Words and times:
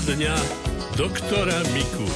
Poradňa 0.00 0.32
doktora 0.96 1.60
Miku. 1.76 2.08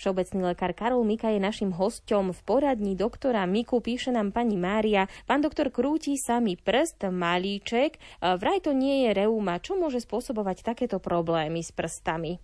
Všeobecný 0.00 0.40
lekár 0.40 0.72
Karol 0.72 1.04
Mika 1.04 1.28
je 1.28 1.36
našim 1.36 1.68
hosťom 1.68 2.32
v 2.32 2.40
poradni 2.48 2.96
doktora 2.96 3.44
Miku, 3.44 3.84
píše 3.84 4.08
nám 4.08 4.32
pani 4.32 4.56
Mária. 4.56 5.04
Pán 5.28 5.44
doktor 5.44 5.68
krúti 5.68 6.16
sa 6.16 6.40
mi 6.40 6.56
prst, 6.56 7.12
malíček. 7.12 8.00
Vraj 8.24 8.64
to 8.64 8.72
nie 8.72 9.04
je 9.04 9.20
reuma. 9.20 9.60
Čo 9.60 9.76
môže 9.76 10.00
spôsobovať 10.00 10.64
takéto 10.64 10.96
problémy 10.96 11.60
s 11.60 11.76
prstami? 11.76 12.40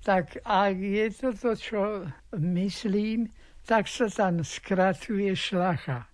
Tak 0.00 0.40
ak 0.48 0.76
je 0.80 1.06
to 1.12 1.28
to, 1.36 1.52
čo 1.52 1.80
myslím, 2.40 3.28
tak 3.68 3.84
sa 3.84 4.08
tam 4.08 4.48
skracuje 4.48 5.36
šlacha. 5.36 6.08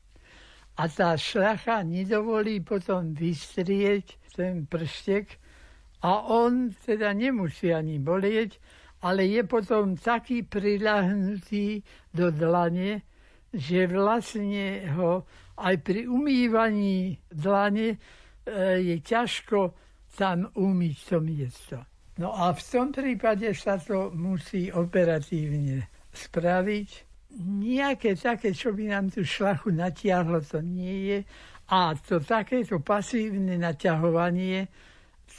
A 0.74 0.90
tá 0.90 1.14
šlacha 1.14 1.86
nedovolí 1.86 2.58
potom 2.66 3.14
vystrieť 3.14 4.18
ten 4.34 4.66
prstek 4.66 5.38
a 6.04 6.28
on 6.28 6.68
teda 6.84 7.16
nemusí 7.16 7.72
ani 7.72 7.96
bolieť, 7.96 8.60
ale 9.00 9.24
je 9.24 9.40
potom 9.48 9.96
taký 9.96 10.44
prilahnutý 10.44 11.80
do 12.12 12.28
dlane, 12.28 13.00
že 13.48 13.88
vlastne 13.88 14.84
ho 14.92 15.24
aj 15.56 15.74
pri 15.80 16.04
umývaní 16.04 17.16
dlane 17.32 17.96
e, 17.96 17.98
je 18.84 18.96
ťažko 19.00 19.72
tam 20.12 20.52
umyť 20.52 20.96
to 21.08 21.18
miesto. 21.24 21.76
No 22.20 22.36
a 22.36 22.52
v 22.52 22.60
tom 22.62 22.92
prípade 22.92 23.48
sa 23.56 23.80
to 23.80 24.12
musí 24.12 24.70
operatívne 24.70 25.88
spraviť. 26.14 26.88
Nejaké 27.42 28.14
také, 28.14 28.54
čo 28.54 28.70
by 28.70 28.94
nám 28.94 29.10
tú 29.10 29.26
šlachu 29.26 29.74
natiahlo, 29.74 30.38
to 30.44 30.62
nie 30.62 31.10
je. 31.10 31.18
A 31.74 31.98
to 31.98 32.22
takéto 32.22 32.78
pasívne 32.78 33.58
naťahovanie, 33.58 34.70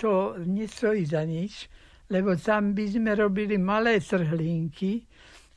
to 0.01 0.35
nestojí 0.45 1.05
za 1.05 1.23
nič 1.23 1.69
lebo 2.09 2.37
tam 2.37 2.73
by 2.73 2.85
sme 2.85 3.11
robili 3.17 3.57
malé 3.57 3.97
trhlinky 3.97 5.01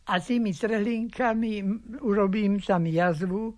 a 0.09 0.17
tými 0.21 0.57
trhlinkami 0.57 1.53
urobím 2.01 2.61
tam 2.61 2.89
jazvu 2.89 3.53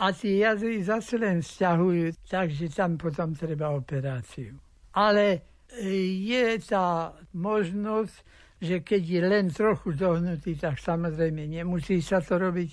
a 0.00 0.12
tie 0.16 0.40
jazvy 0.40 0.80
zase 0.80 1.20
len 1.20 1.44
vzťahujú, 1.44 2.24
takže 2.24 2.72
tam 2.72 2.96
potom 2.96 3.36
treba 3.36 3.76
operáciu. 3.76 4.56
Ale 4.96 5.24
e, 5.68 5.92
je 6.24 6.56
tá 6.64 7.12
možnosť, 7.36 8.16
že 8.64 8.80
keď 8.80 9.02
je 9.04 9.20
len 9.20 9.46
trochu 9.52 9.92
zohnutý, 9.92 10.56
tak 10.56 10.80
samozrejme 10.80 11.44
nemusí 11.44 12.00
sa 12.00 12.24
to 12.24 12.40
robiť, 12.40 12.70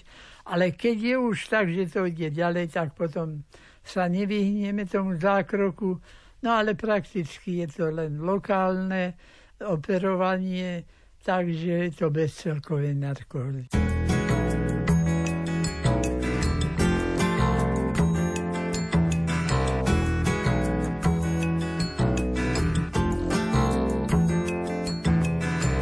ale 0.47 0.71
keď 0.71 0.97
je 1.03 1.15
už 1.19 1.37
tak, 1.51 1.67
že 1.67 1.91
to 1.91 2.07
ide 2.07 2.31
ďalej, 2.31 2.71
tak 2.71 2.95
potom 2.95 3.43
sa 3.83 4.07
nevyhneme 4.07 4.87
tomu 4.87 5.19
zákroku, 5.19 5.99
no 6.41 6.49
ale 6.53 6.75
prakticky 6.75 7.63
je 7.63 7.67
to 7.67 7.85
len 7.89 8.21
lokálne, 8.21 9.17
operovanie, 9.61 10.85
takže 11.25 11.89
je 11.89 11.91
to 11.91 12.07
bez 12.13 12.33
celkovej 12.37 12.93
narkózy. 12.93 13.65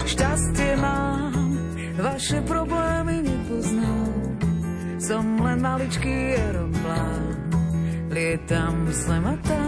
Šťastie 0.08 0.74
mám, 0.80 1.36
vaše 2.00 2.40
problémy 2.48 3.28
nepoznám. 3.28 4.14
Som 5.04 5.38
len 5.38 5.62
maličký 5.62 6.40
aeroplán, 6.40 7.38
lietam 8.10 8.90
sem 8.90 9.22
a. 9.22 9.65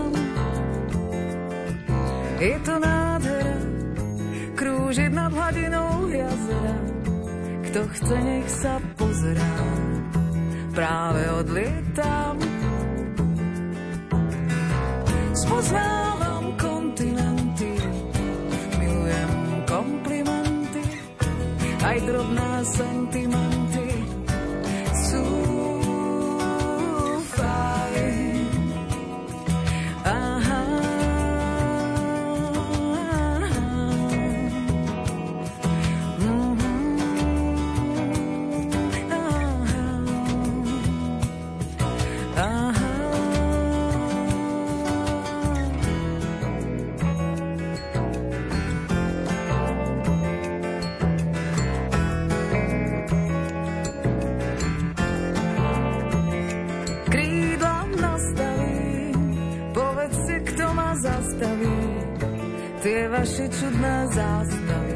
Je 2.38 2.53
to 2.61 2.77
nádhera, 2.77 3.57
krúžiť 4.53 5.09
nad 5.09 5.33
hladinou 5.33 6.05
jazera. 6.05 6.77
Kto 7.66 7.81
chce, 7.97 8.16
nech 8.22 8.50
sa 8.50 8.78
pozerá, 8.94 9.57
práve 10.78 11.22
odlietam. 11.34 12.38
Spoznávam 15.34 16.06
vaše 63.17 63.50
čudné 63.50 63.95
zástavy 64.13 64.95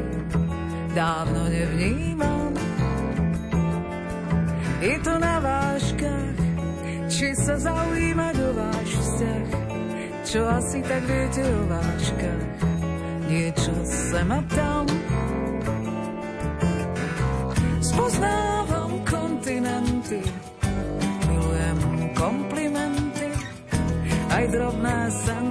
dávno 0.94 1.42
nevnímam. 1.50 2.54
Je 4.78 4.94
to 5.02 5.14
na 5.18 5.42
váškach, 5.42 6.38
či 7.10 7.34
sa 7.34 7.58
zaujímať 7.58 8.36
o 8.38 8.50
váš 8.54 8.90
vzťah, 8.94 9.46
čo 10.22 10.40
asi 10.46 10.78
tak 10.86 11.02
viete 11.02 11.42
o 11.42 11.60
váškach, 11.66 12.46
niečo 13.26 13.74
sem 13.82 14.28
a 14.30 14.40
tam. 14.54 14.86
Spoznávam 17.82 19.02
kontinenty, 19.02 20.22
milujem 21.26 21.78
komplimenty, 22.14 23.30
aj 24.30 24.44
drobné 24.46 24.98
sentimenty, 25.10 25.41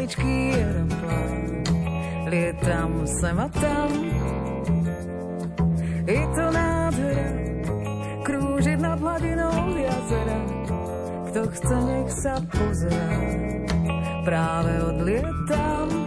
maličký 0.00 0.56
aeroplán. 0.56 1.38
Lietam 2.32 2.92
sem 3.04 3.36
a 3.36 3.48
tam. 3.52 3.90
Je 6.08 6.22
to 6.32 6.46
nádhera, 6.50 7.30
krúžiť 8.24 8.78
nad 8.80 8.96
hladinou 8.96 9.76
jazera. 9.76 10.40
Kto 11.30 11.40
chce, 11.52 11.76
nech 11.84 12.10
sa 12.10 12.34
pozerá, 12.48 13.12
práve 14.24 14.72
odlietam. 14.88 15.99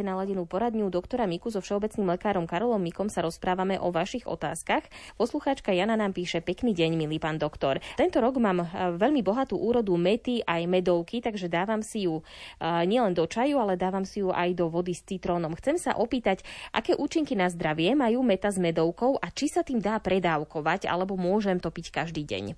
Máte 0.00 0.16
naladenú 0.16 0.48
poradňu 0.48 0.88
doktora 0.88 1.28
Miku 1.28 1.52
so 1.52 1.60
všeobecným 1.60 2.16
lekárom 2.16 2.48
Karolom 2.48 2.80
Mikom 2.80 3.12
sa 3.12 3.20
rozprávame 3.20 3.76
o 3.76 3.92
vašich 3.92 4.24
otázkach. 4.24 4.88
Poslucháčka 5.20 5.76
Jana 5.76 5.92
nám 5.92 6.16
píše 6.16 6.40
pekný 6.40 6.72
deň, 6.72 6.96
milý 6.96 7.20
pán 7.20 7.36
doktor. 7.36 7.84
Tento 8.00 8.16
rok 8.24 8.40
mám 8.40 8.64
eh, 8.64 8.96
veľmi 8.96 9.20
bohatú 9.20 9.60
úrodu 9.60 9.92
mety 10.00 10.40
aj 10.40 10.64
medovky, 10.72 11.20
takže 11.20 11.52
dávam 11.52 11.84
si 11.84 12.08
ju 12.08 12.24
eh, 12.24 12.88
nielen 12.88 13.12
do 13.12 13.28
čaju, 13.28 13.60
ale 13.60 13.76
dávam 13.76 14.08
si 14.08 14.24
ju 14.24 14.32
aj 14.32 14.56
do 14.56 14.72
vody 14.72 14.96
s 14.96 15.04
citrónom. 15.04 15.52
Chcem 15.60 15.76
sa 15.76 15.92
opýtať, 15.92 16.48
aké 16.72 16.96
účinky 16.96 17.36
na 17.36 17.52
zdravie 17.52 17.92
majú 17.92 18.24
meta 18.24 18.48
s 18.48 18.56
medovkou 18.56 19.20
a 19.20 19.28
či 19.28 19.52
sa 19.52 19.60
tým 19.60 19.84
dá 19.84 20.00
predávkovať, 20.00 20.88
alebo 20.88 21.20
môžem 21.20 21.60
to 21.60 21.68
piť 21.68 21.92
každý 21.92 22.24
deň. 22.24 22.56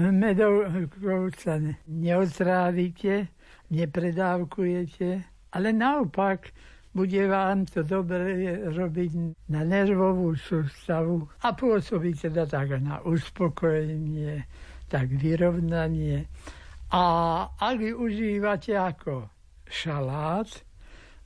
Medovkou 0.00 1.28
sa 1.36 1.60
neotrávite, 1.84 3.28
nepredávkujete, 3.68 5.33
ale 5.54 5.70
naopak 5.72 6.50
bude 6.94 7.26
vám 7.26 7.66
to 7.66 7.82
dobre 7.82 8.54
robiť 8.70 9.12
na 9.50 9.66
nervovú 9.66 10.38
sústavu 10.38 11.26
a 11.42 11.50
pôsobí 11.50 12.14
teda 12.14 12.46
tak 12.46 12.78
na 12.78 13.02
uspokojenie, 13.02 14.46
tak 14.86 15.10
vyrovnanie. 15.10 16.30
A 16.94 17.02
ak 17.58 17.78
užívate 17.98 18.78
ako 18.78 19.26
šalát, 19.66 20.46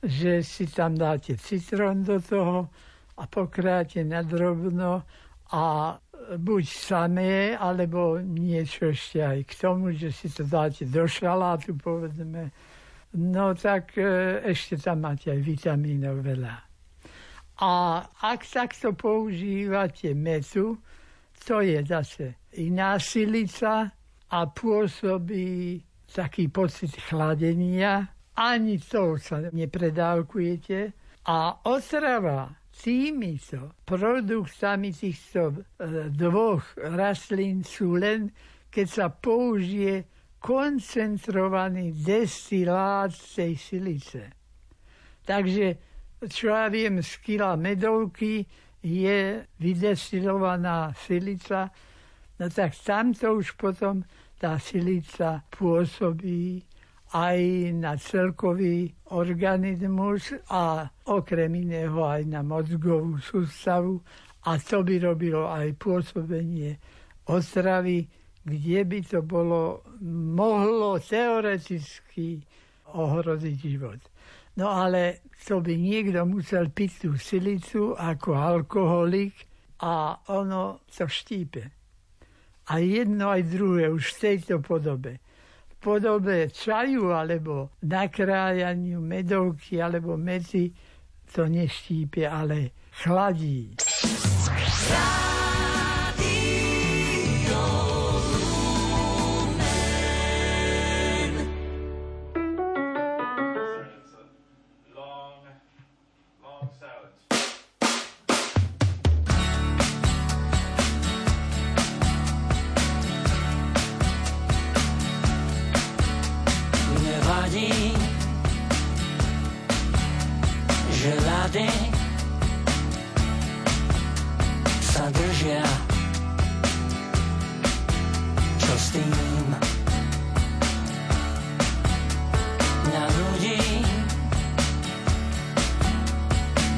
že 0.01 0.41
si 0.41 0.65
tam 0.73 0.97
dáte 0.97 1.37
citrón 1.37 2.01
do 2.01 2.17
toho 2.17 2.73
a 3.21 3.29
pokráte 3.29 4.01
na 4.09 4.25
drobno 4.25 5.05
a 5.53 5.97
buď 6.39 6.65
samé, 6.65 7.57
alebo 7.57 8.17
niečo 8.21 8.93
ešte 8.93 9.21
aj 9.21 9.39
k 9.45 9.53
tomu, 9.59 9.93
že 9.93 10.13
si 10.13 10.33
to 10.33 10.49
dáte 10.49 10.89
do 10.89 11.05
šalátu, 11.05 11.77
povedzme, 11.77 12.53
no 13.17 13.55
tak 13.55 13.97
e, 13.97 14.43
ešte 14.45 14.77
tam 14.77 15.09
máte 15.09 15.33
aj 15.33 15.41
vitamínov 15.41 16.21
veľa. 16.21 16.55
A 17.59 17.73
ak 18.23 18.47
takto 18.47 18.95
používate 18.95 20.15
metu, 20.15 20.79
to 21.43 21.59
je 21.65 21.83
zase 21.83 22.39
iná 22.61 22.99
silica 23.03 23.91
a 24.31 24.39
pôsobí 24.47 25.83
taký 26.07 26.53
pocit 26.53 26.95
chladenia. 27.09 28.07
Ani 28.39 28.79
to 28.79 29.19
sa 29.19 29.43
nepredávkujete. 29.51 30.95
A 31.29 31.59
otrava 31.67 32.55
týmito 32.71 33.75
produktami 33.83 34.95
týchto 34.95 35.51
e, 35.51 35.55
dvoch 36.15 36.63
rastlín 36.79 37.67
sú 37.67 37.99
len, 37.99 38.31
keď 38.71 38.87
sa 38.87 39.07
použije 39.11 40.07
koncentrovaný 40.39 41.93
destilát 41.93 43.11
tej 43.11 43.59
silice. 43.59 44.23
Takže, 45.27 45.67
čo 46.25 46.55
ja 46.55 46.71
viem, 46.73 47.03
z 47.03 47.13
kila 47.21 47.59
medovky 47.59 48.47
je 48.81 49.45
vydestilovaná 49.59 50.95
silica, 50.95 51.69
no 52.39 52.47
tak 52.49 52.73
tamto 52.79 53.35
už 53.35 53.59
potom 53.59 54.07
tá 54.39 54.57
silica 54.57 55.43
pôsobí 55.51 56.63
aj 57.13 57.41
na 57.75 57.97
celkový 57.97 58.93
organizmus 59.17 60.37
a 60.53 60.87
okrem 61.09 61.51
iného 61.57 62.05
aj 62.05 62.23
na 62.29 62.45
mozgovú 62.45 63.17
sústavu 63.19 63.99
a 64.45 64.61
to 64.61 64.85
by 64.85 64.97
robilo 65.01 65.49
aj 65.49 65.73
pôsobenie 65.81 66.77
otravy 67.29 68.05
kde 68.49 68.81
by 68.89 69.01
to 69.05 69.21
bolo, 69.21 69.85
mohlo 70.35 70.97
teoreticky 70.97 72.41
ohroziť 72.97 73.57
život. 73.61 74.01
No 74.57 74.73
ale 74.73 75.23
to 75.45 75.61
by 75.61 75.77
niekto 75.77 76.25
musel 76.25 76.73
piť 76.73 77.07
tú 77.07 77.11
silicu 77.21 77.95
ako 77.95 78.35
alkoholik 78.35 79.37
a 79.85 80.19
ono 80.35 80.83
to 80.91 81.07
štípe. 81.07 81.63
A 82.69 82.83
jedno 82.83 83.31
aj 83.31 83.43
druhé 83.49 83.89
už 83.93 84.17
v 84.17 84.19
tejto 84.19 84.61
podobe. 84.65 85.21
V 85.73 85.75
podobe 85.79 86.51
čaju 86.51 87.15
alebo 87.15 87.79
nakrájaniu 87.87 88.99
medovky 88.99 89.79
alebo 89.79 90.19
mety 90.19 90.75
to 91.29 91.47
neštípe, 91.47 92.27
ale 92.27 92.75
chladí. 92.99 93.79
Rádio 94.89 95.38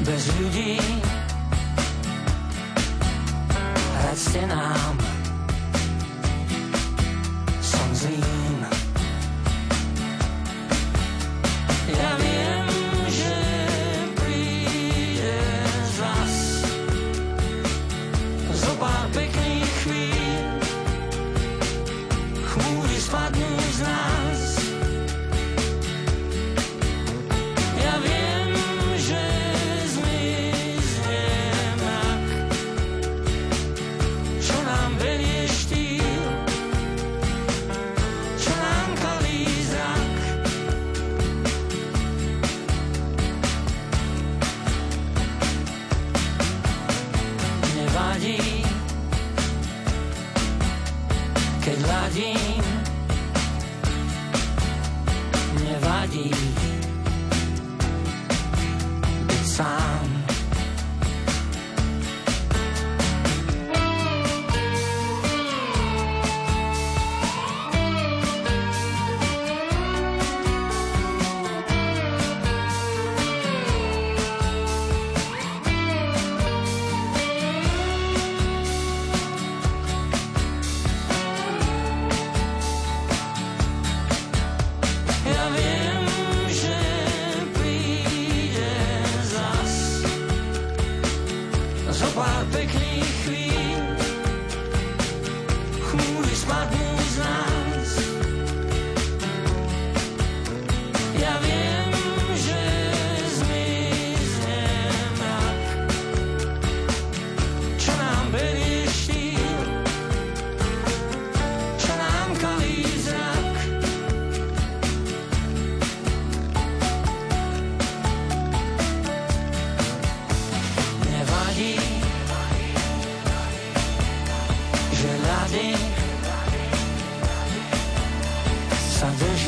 bez 0.03 0.33
ľudí. 0.41 0.81
Radzte 4.01 4.43
nám, 4.49 4.95
som 7.61 7.89
zlý. 7.93 8.30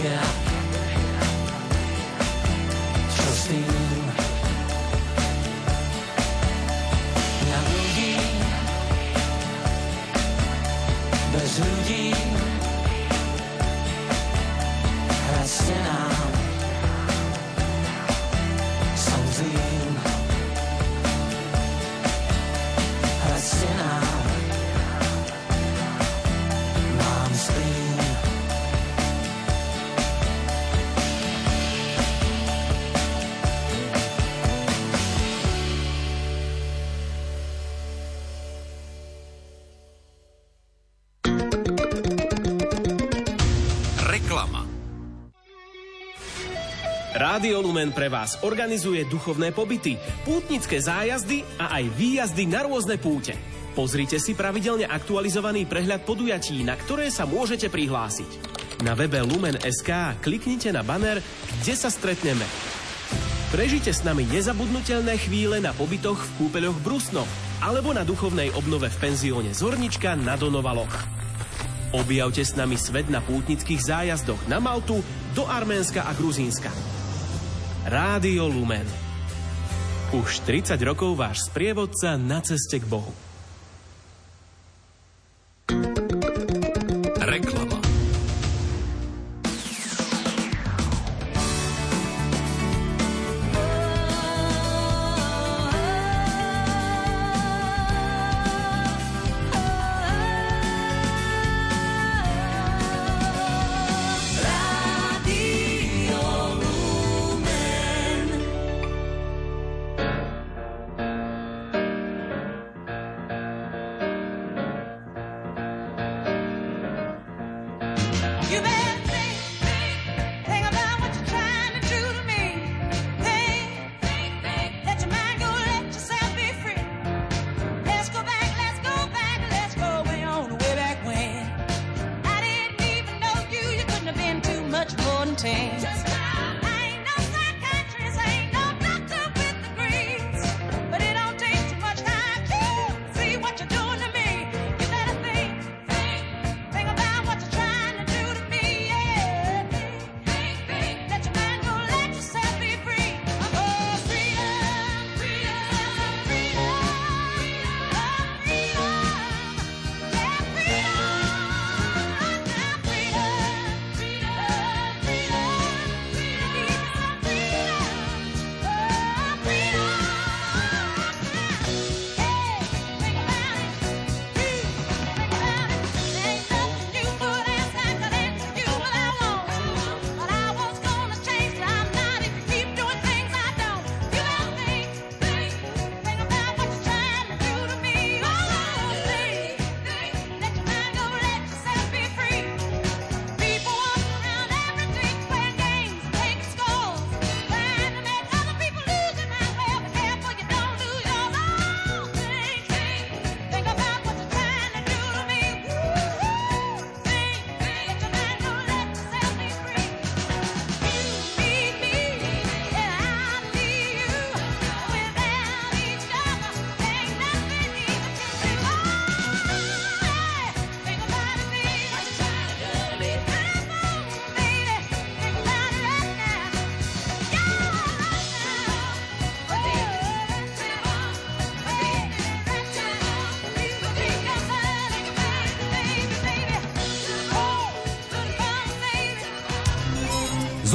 care. 0.03 0.42
Lumen 47.51 47.91
pre 47.91 48.07
vás 48.07 48.39
organizuje 48.39 49.03
duchovné 49.03 49.51
pobyty, 49.51 49.99
pútnické 50.23 50.79
zájazdy 50.79 51.43
a 51.59 51.75
aj 51.75 51.91
výjazdy 51.99 52.47
na 52.47 52.63
rôzne 52.63 52.95
púte. 52.95 53.35
Pozrite 53.75 54.15
si 54.15 54.31
pravidelne 54.31 54.87
aktualizovaný 54.87 55.67
prehľad 55.67 56.07
podujatí, 56.07 56.63
na 56.63 56.79
ktoré 56.79 57.11
sa 57.11 57.27
môžete 57.27 57.67
prihlásiť. 57.67 58.31
Na 58.87 58.95
webe 58.95 59.19
Lumen.sk 59.19 60.23
kliknite 60.23 60.71
na 60.71 60.87
banner, 60.87 61.19
kde 61.59 61.73
sa 61.75 61.91
stretneme. 61.91 62.47
Prežite 63.51 63.91
s 63.91 64.07
nami 64.07 64.23
nezabudnutelné 64.31 65.19
chvíle 65.19 65.59
na 65.59 65.75
pobytoch 65.75 66.23
v 66.23 66.47
kúpeľoch 66.47 66.79
Brusno 66.79 67.27
alebo 67.59 67.91
na 67.91 68.07
duchovnej 68.07 68.55
obnove 68.55 68.87
v 68.87 68.99
penzióne 69.03 69.51
Zornička 69.51 70.15
na 70.15 70.39
Donovaloch. 70.39 70.93
Objavte 71.91 72.41
s 72.41 72.55
nami 72.55 72.79
svet 72.79 73.11
na 73.11 73.19
pútnických 73.21 73.81
zájazdoch 73.83 74.41
na 74.47 74.63
Maltu, 74.63 75.03
do 75.33 75.43
Arménska 75.49 76.05
a 76.05 76.13
Gruzínska. 76.13 76.92
Rádio 77.83 78.47
Lumen. 78.47 78.87
Už 80.15 80.39
30 80.47 80.79
rokov 80.87 81.19
váš 81.19 81.51
sprievodca 81.51 82.15
na 82.15 82.39
ceste 82.39 82.79
k 82.79 82.87
Bohu. 82.87 83.11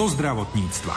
Zo 0.09 0.17
zdravotníctva. 0.17 0.95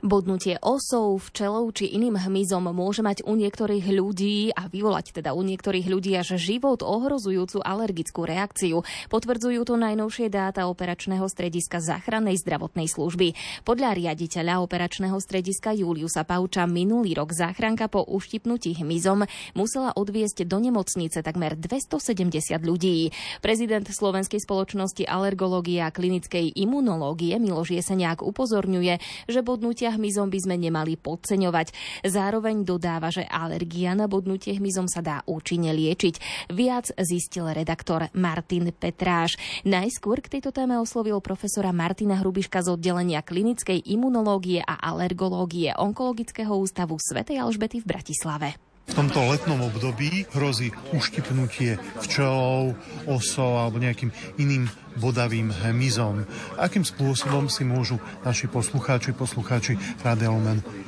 Bodnutie 0.00 0.56
osou, 0.64 1.20
včelou 1.20 1.68
či 1.68 1.92
iným 1.92 2.16
hmyzom 2.16 2.64
môže 2.72 3.04
mať 3.04 3.28
u 3.28 3.36
niektorých 3.36 3.84
ľudí 3.92 4.48
vyvolať 4.70 5.18
teda 5.18 5.34
u 5.34 5.42
niektorých 5.42 5.90
ľudí 5.90 6.14
až 6.14 6.38
život 6.38 6.80
ohrozujúcu 6.86 7.58
alergickú 7.60 8.22
reakciu. 8.22 8.86
Potvrdzujú 9.10 9.66
to 9.66 9.74
najnovšie 9.74 10.30
dáta 10.30 10.70
operačného 10.70 11.26
strediska 11.26 11.82
záchrannej 11.82 12.38
zdravotnej 12.38 12.86
služby. 12.86 13.34
Podľa 13.66 13.98
riaditeľa 13.98 14.62
operačného 14.62 15.18
strediska 15.18 15.74
Juliusa 15.74 16.22
Pauča 16.22 16.70
minulý 16.70 17.18
rok 17.18 17.34
záchranka 17.34 17.90
po 17.90 18.06
uštipnutí 18.06 18.78
hmyzom 18.78 19.26
musela 19.58 19.90
odviesť 19.90 20.46
do 20.46 20.62
nemocnice 20.62 21.26
takmer 21.26 21.58
270 21.58 22.30
ľudí. 22.62 23.10
Prezident 23.42 23.84
Slovenskej 23.84 24.38
spoločnosti 24.38 25.02
alergológie 25.02 25.82
a 25.82 25.90
klinickej 25.90 26.54
imunológie 26.54 27.34
Miloš 27.42 27.74
Jeseniak 27.74 28.22
upozorňuje, 28.22 29.26
že 29.26 29.40
bodnutia 29.42 29.90
hmyzom 29.96 30.30
by 30.30 30.38
sme 30.38 30.56
nemali 30.60 30.94
podceňovať. 30.94 31.74
Zároveň 32.06 32.62
dodáva, 32.62 33.10
že 33.10 33.26
alergia 33.26 33.96
na 33.98 34.06
bodnutie 34.06 34.54
hmyzom 34.60 34.86
sa 34.86 35.00
dá 35.00 35.24
účinne 35.24 35.72
liečiť. 35.72 36.46
Viac 36.52 36.92
zistil 37.00 37.48
redaktor 37.48 38.12
Martin 38.12 38.68
Petráš. 38.70 39.40
Najskôr 39.64 40.20
k 40.20 40.36
tejto 40.38 40.52
téme 40.52 40.76
oslovil 40.76 41.16
profesora 41.24 41.72
Martina 41.72 42.20
Hrubiška 42.20 42.60
z 42.60 42.76
oddelenia 42.76 43.24
klinickej 43.24 43.80
imunológie 43.88 44.60
a 44.60 44.76
alergológie 44.76 45.72
Onkologického 45.72 46.52
ústavu 46.52 47.00
Svetej 47.00 47.40
Alžbety 47.40 47.80
v 47.80 47.88
Bratislave. 47.88 48.69
V 48.88 48.98
tomto 48.98 49.22
letnom 49.28 49.60
období 49.60 50.24
hrozí 50.34 50.72
uštipnutie 50.96 51.78
včelov, 52.00 52.74
osov 53.06 53.60
alebo 53.60 53.78
nejakým 53.78 54.10
iným 54.40 54.66
bodavým 54.98 55.54
hmyzom. 55.54 56.26
Akým 56.58 56.82
spôsobom 56.82 57.46
si 57.46 57.62
môžu 57.62 58.02
naši 58.26 58.50
poslucháči, 58.50 59.14
poslucháči 59.14 59.78
Rádia 60.02 60.34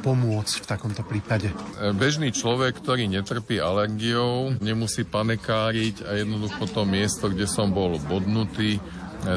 pomôcť 0.02 0.54
v 0.58 0.66
takomto 0.66 1.06
prípade? 1.06 1.54
Bežný 1.94 2.34
človek, 2.34 2.82
ktorý 2.82 3.06
netrpí 3.06 3.62
alergiou, 3.62 4.58
nemusí 4.58 5.06
panekáriť 5.06 6.02
a 6.02 6.18
jednoducho 6.18 6.66
to 6.75 6.82
miesto, 6.82 7.30
kde 7.30 7.46
som 7.46 7.70
bol 7.70 8.02
bodnutý, 8.02 8.82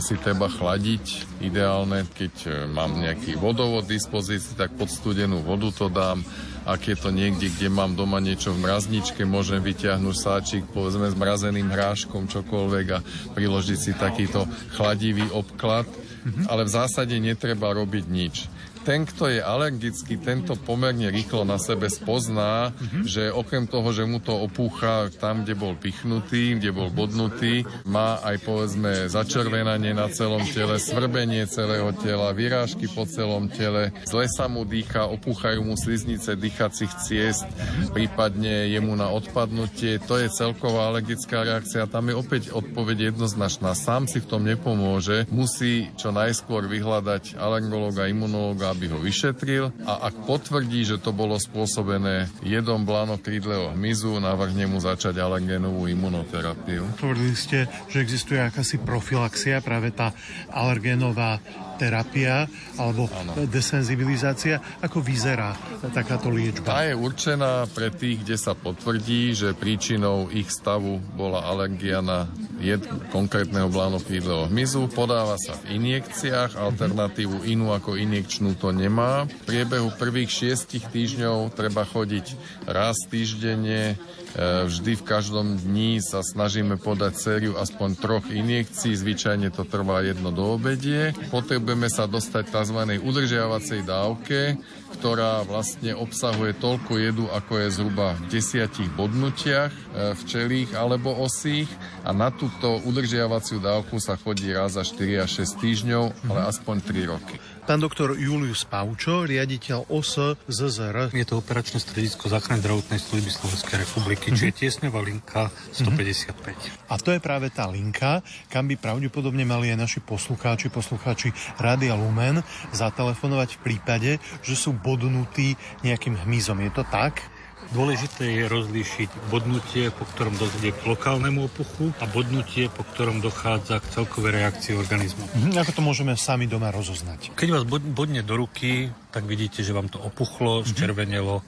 si 0.02 0.18
treba 0.18 0.50
chladiť. 0.50 1.38
Ideálne, 1.46 2.10
keď 2.18 2.66
mám 2.74 2.98
nejaký 2.98 3.38
vodovod 3.38 3.86
v 3.86 4.02
dispozícii, 4.02 4.58
tak 4.58 4.74
pod 4.74 4.90
studenú 4.90 5.46
vodu 5.46 5.70
to 5.70 5.94
dám 5.94 6.26
ak 6.66 6.82
je 6.90 6.98
to 6.98 7.14
niekde, 7.14 7.54
kde 7.54 7.70
mám 7.70 7.94
doma 7.94 8.18
niečo 8.18 8.50
v 8.50 8.66
mrazničke, 8.66 9.22
môžem 9.24 9.62
vyťahnuť 9.62 10.16
sáčik, 10.18 10.64
povedzme 10.74 11.06
s 11.06 11.16
mrazeným 11.16 11.70
hráškom, 11.70 12.26
čokoľvek 12.26 12.86
a 12.90 13.00
priložiť 13.38 13.78
si 13.78 13.92
takýto 13.94 14.50
chladivý 14.74 15.30
obklad. 15.30 15.86
Mm-hmm. 15.86 16.50
Ale 16.50 16.66
v 16.66 16.74
zásade 16.74 17.16
netreba 17.22 17.70
robiť 17.70 18.06
nič. 18.10 18.50
Ten, 18.86 19.10
kto 19.10 19.34
je 19.34 19.42
alergický, 19.42 20.22
tento 20.22 20.54
pomerne 20.54 21.10
rýchlo 21.10 21.42
na 21.42 21.58
sebe 21.58 21.90
spozná, 21.90 22.70
mm-hmm. 22.70 23.04
že 23.10 23.34
okrem 23.34 23.66
toho, 23.66 23.90
že 23.90 24.06
mu 24.06 24.22
to 24.22 24.38
opúcha 24.38 25.10
tam, 25.18 25.42
kde 25.42 25.58
bol 25.58 25.74
pichnutý, 25.74 26.62
kde 26.62 26.70
bol 26.70 26.94
bodnutý, 26.94 27.66
má 27.90 28.22
aj 28.22 28.46
povedzme 28.46 29.10
začervenanie 29.10 29.98
na 29.98 30.06
celom 30.14 30.46
tele, 30.46 30.78
svrbenie 30.78 31.50
celého 31.50 31.90
tela, 31.98 32.30
vyrážky 32.30 32.86
po 32.86 33.10
celom 33.10 33.50
tele, 33.50 33.90
zle 34.06 34.30
sa 34.30 34.46
mu 34.46 34.62
dýcha, 34.62 35.10
opúchajú 35.10 35.66
mu 35.66 35.74
sliznice 35.74 36.38
dýchacích 36.38 36.94
ciest, 37.02 37.50
prípadne 37.90 38.70
jemu 38.70 38.94
na 38.94 39.10
odpadnutie. 39.10 39.98
To 40.06 40.22
je 40.22 40.30
celková 40.30 40.94
alergická 40.94 41.42
reakcia. 41.42 41.90
Tam 41.90 42.06
je 42.12 42.16
opäť 42.16 42.54
odpoveď 42.54 43.10
jednoznačná. 43.16 43.74
Sám 43.74 44.06
si 44.06 44.22
v 44.22 44.30
tom 44.30 44.46
nepomôže. 44.46 45.26
Musí 45.34 45.90
čo 45.98 46.14
najskôr 46.14 46.70
vyhľadať 46.70 47.40
alergológa, 47.40 48.12
imunológa, 48.12 48.75
aby 48.76 48.92
ho 48.92 49.00
vyšetril 49.00 49.72
a 49.88 50.12
ak 50.12 50.28
potvrdí, 50.28 50.84
že 50.84 51.00
to 51.00 51.16
bolo 51.16 51.40
spôsobené 51.40 52.28
jedom 52.44 52.84
blánokrídleho 52.84 53.72
hmyzu, 53.72 54.20
navrhne 54.20 54.68
mu 54.68 54.84
začať 54.84 55.16
alergénovú 55.16 55.88
imunoterapiu. 55.88 56.84
Hovorili 57.00 57.34
ste, 57.40 57.72
že 57.88 58.04
existuje 58.04 58.44
akási 58.44 58.84
profilaxia, 58.84 59.64
práve 59.64 59.96
tá 59.96 60.12
alergénová 60.52 61.40
terapia 61.76 62.48
alebo 62.80 63.08
ano. 63.12 63.36
desenzibilizácia. 63.48 64.64
Ako 64.80 65.04
vyzerá 65.04 65.56
takáto 65.92 66.32
liečba? 66.32 66.72
Tá 66.72 66.88
je 66.88 66.96
určená 66.96 67.68
pre 67.72 67.92
tých, 67.92 68.24
kde 68.24 68.38
sa 68.40 68.56
potvrdí, 68.56 69.36
že 69.36 69.52
príčinou 69.56 70.32
ich 70.32 70.48
stavu 70.52 71.04
bola 71.20 71.44
alergia 71.44 72.00
na 72.00 72.32
jed 72.64 72.82
konkrétneho 73.12 73.68
blánokrídleho 73.68 74.48
hmyzu. 74.48 74.88
Podáva 74.92 75.36
sa 75.36 75.60
v 75.60 75.76
injekciách, 75.76 76.56
alternatívu 76.56 77.44
inú 77.44 77.76
ako 77.76 78.00
injekčnú 78.00 78.56
to 78.66 78.74
nemá. 78.74 79.30
V 79.30 79.46
priebehu 79.46 79.94
prvých 79.94 80.34
šiestich 80.34 80.90
týždňov 80.90 81.54
treba 81.54 81.86
chodiť 81.86 82.34
raz 82.66 82.98
týždenne 83.14 83.94
E, 84.36 84.68
vždy 84.68 85.00
v 85.00 85.08
každom 85.08 85.56
dni 85.56 86.04
sa 86.04 86.20
snažíme 86.20 86.76
podať 86.76 87.14
sériu 87.16 87.56
aspoň 87.56 87.90
troch 87.96 88.28
injekcií, 88.28 88.92
zvyčajne 88.92 89.48
to 89.48 89.64
trvá 89.64 90.04
jedno 90.04 90.36
do 90.36 90.60
obedie. 90.60 91.16
Potrebujeme 91.32 91.88
sa 91.88 92.04
dostať 92.04 92.52
tzv. 92.52 93.00
udržiavacej 93.00 93.88
dávke, 93.88 94.60
ktorá 94.96 95.44
vlastne 95.44 95.92
obsahuje 95.92 96.56
toľko 96.56 96.92
jedu, 96.96 97.26
ako 97.30 97.52
je 97.60 97.68
zhruba 97.76 98.16
v 98.16 98.24
desiatich 98.32 98.88
bodnutiach 98.96 99.72
e, 99.72 99.80
včelých 100.16 100.72
alebo 100.74 101.12
osích 101.12 101.68
a 102.08 102.16
na 102.16 102.32
túto 102.32 102.80
udržiavaciu 102.88 103.60
dávku 103.60 104.00
sa 104.00 104.16
chodí 104.16 104.56
raz 104.56 104.80
za 104.80 104.88
4 104.88 105.28
až 105.28 105.44
6 105.44 105.62
týždňov, 105.62 106.04
ale 106.32 106.40
aspoň 106.48 106.76
3 106.88 107.12
roky. 107.12 107.36
Pán 107.66 107.82
doktor 107.82 108.14
Julius 108.14 108.62
Paučo, 108.62 109.26
riaditeľ 109.26 109.90
OS 109.90 110.38
ZZR. 110.46 111.10
Je 111.10 111.26
to 111.26 111.42
operačné 111.42 111.82
stredisko 111.82 112.30
záchrany 112.30 112.62
zdravotnej 112.62 113.02
služby 113.02 113.34
Slovenskej 113.34 113.82
republiky, 113.82 114.30
mm-hmm. 114.30 114.38
čiže 114.38 114.54
mhm. 114.54 114.60
tiesňová 114.62 115.00
linka 115.02 115.50
155. 115.74 116.30
Mm-hmm. 116.30 116.94
A 116.94 117.02
to 117.02 117.10
je 117.10 117.18
práve 117.18 117.50
tá 117.50 117.66
linka, 117.66 118.22
kam 118.54 118.70
by 118.70 118.78
pravdepodobne 118.78 119.50
mali 119.50 119.74
aj 119.74 119.82
naši 119.82 120.00
poslucháči, 120.06 120.70
poslucháči 120.70 121.34
Rádia 121.58 121.98
Lumen 121.98 122.46
zatelefonovať 122.70 123.58
v 123.58 123.60
prípade, 123.66 124.12
že 124.46 124.54
sú 124.54 124.70
bodnutí 124.86 125.58
nejakým 125.82 126.22
hmyzom. 126.22 126.62
Je 126.62 126.70
to 126.70 126.86
tak? 126.86 127.26
Dôležité 127.74 128.30
je 128.30 128.46
rozlíšiť 128.46 129.34
bodnutie, 129.34 129.90
po 129.90 130.06
ktorom 130.06 130.38
dojde 130.38 130.70
k 130.70 130.82
lokálnemu 130.86 131.50
opuchu 131.50 131.90
a 131.98 132.06
bodnutie, 132.06 132.70
po 132.70 132.86
ktorom 132.86 133.26
dochádza 133.26 133.82
k 133.82 133.90
celkovej 133.90 134.38
reakcii 134.38 134.78
organizmu. 134.78 135.26
Mhm, 135.34 135.58
ako 135.58 135.72
to 135.74 135.82
môžeme 135.82 136.14
sami 136.14 136.46
doma 136.46 136.70
rozoznať? 136.70 137.34
Keď 137.34 137.50
vás 137.50 137.66
bodne 137.66 138.22
do 138.22 138.38
ruky, 138.38 138.94
tak 139.10 139.26
vidíte, 139.26 139.66
že 139.66 139.74
vám 139.74 139.90
to 139.90 139.98
opuchlo, 139.98 140.62
mhm. 140.62 140.66
zčervenelo, 140.70 141.42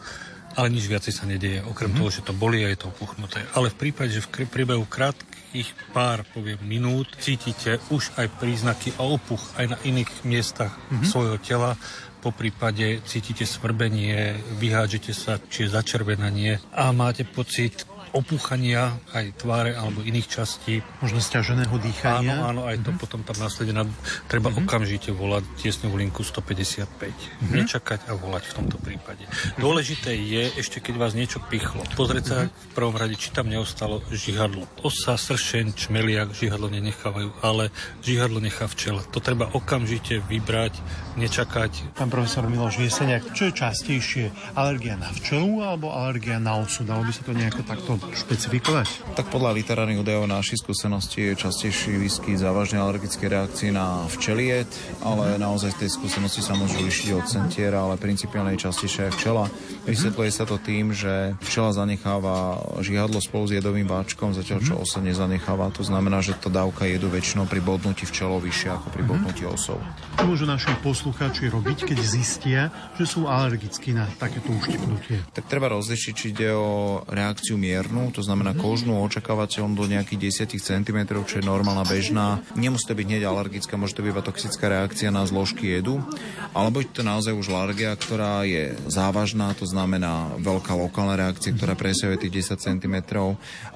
ale 0.57 0.73
nič 0.73 0.89
viacej 0.89 1.13
sa 1.13 1.29
nedieje, 1.29 1.61
okrem 1.61 1.93
mm-hmm. 1.93 2.01
toho, 2.01 2.09
že 2.09 2.25
to 2.25 2.33
bolí 2.33 2.65
a 2.65 2.73
je 2.73 2.81
to 2.81 2.89
opuchnuté. 2.89 3.45
Ale 3.53 3.69
v 3.69 3.77
prípade, 3.77 4.09
že 4.09 4.25
v 4.25 4.49
priebehu 4.49 4.89
krátkých 4.89 5.69
pár, 5.93 6.25
poviem, 6.33 6.57
minút 6.65 7.13
cítite 7.21 7.77
už 7.93 8.09
aj 8.17 8.25
príznaky 8.41 8.97
a 8.97 9.05
opuch 9.05 9.53
aj 9.61 9.65
na 9.69 9.77
iných 9.85 10.09
miestach 10.25 10.73
mm-hmm. 10.73 11.05
svojho 11.05 11.37
tela, 11.37 11.77
po 12.21 12.33
prípade 12.33 13.01
cítite 13.05 13.45
svrbenie, 13.45 14.35
vyhádžete 14.57 15.11
sa, 15.13 15.37
či 15.37 15.65
je 15.65 15.73
začervenanie 15.73 16.59
a 16.73 16.89
máte 16.91 17.23
pocit 17.23 17.85
opúchania 18.13 18.95
aj 19.11 19.41
tváre 19.41 19.71
alebo 19.75 20.03
iných 20.03 20.27
častí. 20.27 20.85
Možno 21.03 21.19
stiaženého 21.19 21.75
dýchania. 21.75 22.43
Áno, 22.43 22.43
áno, 22.47 22.61
aj 22.69 22.77
to 22.81 22.91
mm-hmm. 22.91 23.01
potom 23.01 23.19
tam 23.25 23.37
následne 23.41 23.87
treba 24.27 24.49
mm-hmm. 24.49 24.67
okamžite 24.67 25.09
volať 25.11 25.43
tiesňovú 25.59 25.95
linku 25.99 26.21
155. 26.23 26.87
Mm-hmm. 26.87 27.53
Nečakať 27.53 27.99
a 28.09 28.15
volať 28.15 28.43
v 28.49 28.53
tomto 28.63 28.77
prípade. 28.79 29.27
Mm-hmm. 29.27 29.59
Dôležité 29.59 30.15
je, 30.15 30.43
ešte 30.55 30.79
keď 30.79 30.95
vás 30.97 31.13
niečo 31.13 31.43
pichlo, 31.51 31.83
pozrieť 31.97 32.25
sa 32.25 32.37
mm-hmm. 32.45 32.71
v 32.71 32.73
prvom 32.73 32.95
rade, 32.95 33.15
či 33.19 33.29
tam 33.35 33.51
neostalo 33.51 34.01
žihadlo. 34.09 34.65
Osa, 34.81 35.19
sršen, 35.19 35.75
čmeliak 35.75 36.31
žihadlo 36.31 36.71
nenechávajú, 36.71 37.43
ale 37.43 37.73
žihadlo 38.05 38.39
nechá 38.39 38.69
včela. 38.69 39.03
To 39.11 39.19
treba 39.19 39.49
okamžite 39.51 40.21
vybrať, 40.25 40.79
nečakať. 41.17 41.97
Pán 41.97 42.13
profesor 42.13 42.45
Miloš 42.45 42.79
Jeseniak, 42.79 43.33
čo 43.33 43.49
je 43.49 43.53
častejšie? 43.57 44.25
Alergia 44.53 44.95
na 44.95 45.09
včelu 45.09 45.65
alebo 45.65 45.89
alergia 45.91 46.37
na 46.37 46.61
osu? 46.61 46.85
Dalo 46.85 47.03
by 47.03 47.11
sa 47.11 47.25
to 47.25 47.33
nejako 47.33 47.61
takto 47.65 47.96
špecifikovať? 47.99 49.15
Tak 49.17 49.33
podľa 49.33 49.57
literárnych 49.57 50.01
údajov 50.01 50.29
našej 50.29 50.61
skúsenosti 50.61 51.31
je 51.31 51.33
častejší 51.35 51.97
výskyt 51.97 52.39
závažnej 52.39 52.79
alergické 52.79 53.27
reakcie 53.27 53.73
na 53.73 54.05
včeliet, 54.07 54.69
ale 55.01 55.35
mm-hmm. 55.35 55.43
naozaj 55.43 55.77
tej 55.77 55.93
skúsenosti 55.93 56.41
sa 56.41 56.53
môžu 56.57 56.79
lišiť 56.81 57.09
od 57.17 57.25
centiera, 57.25 57.83
ale 57.83 57.99
principiálne 57.99 58.55
je 58.55 58.65
častejšia 58.69 59.09
aj 59.09 59.11
včela. 59.17 59.45
Vysvetľuje 59.87 60.31
sa 60.31 60.43
to 60.43 60.59
tým, 60.59 60.91
že 60.91 61.33
včela 61.43 61.71
zanecháva 61.71 62.59
žihadlo 62.83 63.23
spolu 63.23 63.47
s 63.47 63.55
jedovým 63.55 63.87
váčkom, 63.87 64.35
zatiaľ 64.35 64.59
čo 64.63 64.73
mhm. 64.77 64.81
osa 64.83 64.99
nezanecháva. 64.99 65.73
To 65.75 65.83
znamená, 65.83 66.19
že 66.19 66.35
to 66.37 66.51
dávka 66.51 66.85
jedu 66.85 67.07
väčšinou 67.07 67.47
pri 67.47 67.63
bodnutí 67.63 68.03
včelov 68.03 68.43
vyššia 68.43 68.77
ako 68.77 68.87
pri 68.93 69.03
mhm. 69.03 69.09
bodnutí 69.09 69.43
osov. 69.47 69.79
Čo 70.17 70.23
môžu 70.25 70.45
naši 70.49 70.71
poslucháči 70.83 71.47
robiť, 71.47 71.87
keď 71.87 71.97
zistia, 72.01 72.61
že 72.97 73.05
sú 73.05 73.29
alergickí 73.29 73.93
na 73.95 74.09
takéto 74.17 74.51
uštipnutie? 74.51 75.23
Tak 75.31 75.45
treba 75.47 75.71
rozlišiť, 75.71 76.13
či 76.13 76.25
ide 76.33 76.49
o 76.53 77.01
reakciu 77.07 77.55
miernu, 77.87 78.11
to 78.11 78.19
znamená 78.19 78.51
mhm. 78.51 78.59
kožnú 78.59 78.93
očakávateľom 79.07 79.71
do 79.79 79.87
nejakých 79.87 80.43
10 80.51 80.59
cm, 80.59 80.99
čo 81.23 81.39
je 81.39 81.45
normálna 81.47 81.87
bežná. 81.87 82.43
Nemusí 82.59 82.83
to 82.83 82.97
byť 82.99 83.07
hneď 83.07 83.23
alergická, 83.23 83.79
môže 83.79 83.95
to 83.95 84.03
byť 84.03 84.19
toxická 84.19 84.67
reakcia 84.67 85.07
na 85.07 85.23
zložky 85.23 85.79
jedu, 85.79 86.03
alebo 86.51 86.83
je 86.83 86.91
to 86.91 87.07
naozaj 87.07 87.31
už 87.31 87.47
alergia, 87.55 87.95
ktorá 87.95 88.43
je 88.43 88.75
závažná, 88.91 89.55
to 89.55 89.63
znamená 89.63 90.35
veľká 90.43 90.75
lokálna 90.75 91.15
reakcia, 91.15 91.55
ktorá 91.55 91.79
presahuje 91.79 92.27
tých 92.27 92.51
10 92.51 92.59
cm, 92.59 92.95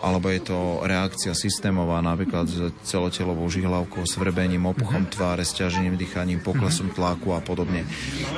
alebo 0.03 0.27
je 0.27 0.41
to 0.43 0.83
reakcia 0.83 1.31
systémová, 1.31 2.03
napríklad 2.03 2.51
s 2.51 2.59
celotelovou 2.83 3.47
žihlavkou, 3.47 4.03
svrbením, 4.03 4.67
opuchom 4.67 5.07
mhm. 5.07 5.11
tváre, 5.15 5.43
stiažením 5.47 5.95
dýchaním, 5.95 6.43
poklesom 6.43 6.91
mhm. 6.91 6.95
tlaku 6.99 7.31
a 7.31 7.39
podobne. 7.39 7.87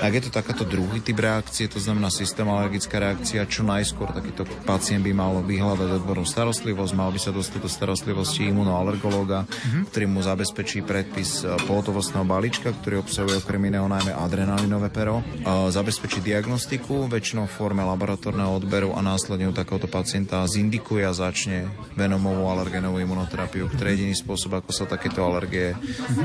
Ak 0.06 0.14
je 0.14 0.30
to 0.30 0.32
takáto 0.32 0.68
druhý 0.68 1.02
typ 1.02 1.18
reakcie, 1.18 1.66
to 1.66 1.82
znamená 1.82 2.14
systém 2.14 2.46
alergická 2.46 3.02
reakcia, 3.02 3.48
čo 3.50 3.66
najskôr 3.66 4.12
takýto 4.14 4.46
pacient 4.68 5.02
by 5.02 5.14
mal 5.16 5.34
vyhľadať 5.42 5.63
odbornú 5.72 6.28
starostlivosť, 6.28 6.94
mal 6.94 7.10
by 7.10 7.20
sa 7.20 7.32
dostať 7.32 7.60
do 7.64 7.70
starostlivosti 7.72 8.52
imunoalergológa, 8.52 9.48
mm-hmm. 9.48 9.84
ktorý 9.90 10.06
mu 10.12 10.20
zabezpečí 10.20 10.84
predpis 10.84 11.42
e, 11.42 11.56
pohotovostného 11.66 12.28
balíčka, 12.28 12.76
ktorý 12.76 13.02
obsahuje 13.02 13.40
okrem 13.40 13.72
iného 13.72 13.88
najmä 13.88 14.12
adrenalinové 14.14 14.94
pero, 14.94 15.26
zabezpečí 15.44 16.22
diagnostiku, 16.22 17.10
väčšinou 17.10 17.50
forme 17.50 17.82
laboratórneho 17.82 18.54
odberu 18.54 18.94
a 18.94 19.02
následne 19.02 19.50
u 19.50 19.56
takéhoto 19.56 19.90
pacienta 19.90 20.46
zindikuje 20.46 21.04
a 21.08 21.14
začne 21.16 21.70
venomovú 21.98 22.48
alergenovú 22.50 23.00
imunoterapiu, 23.02 23.70
ktorý 23.70 23.88
je 23.90 23.94
jediný 23.94 24.16
spôsob, 24.18 24.60
ako 24.60 24.72
sa 24.74 24.86
takéto 24.90 25.24
alergie 25.24 25.78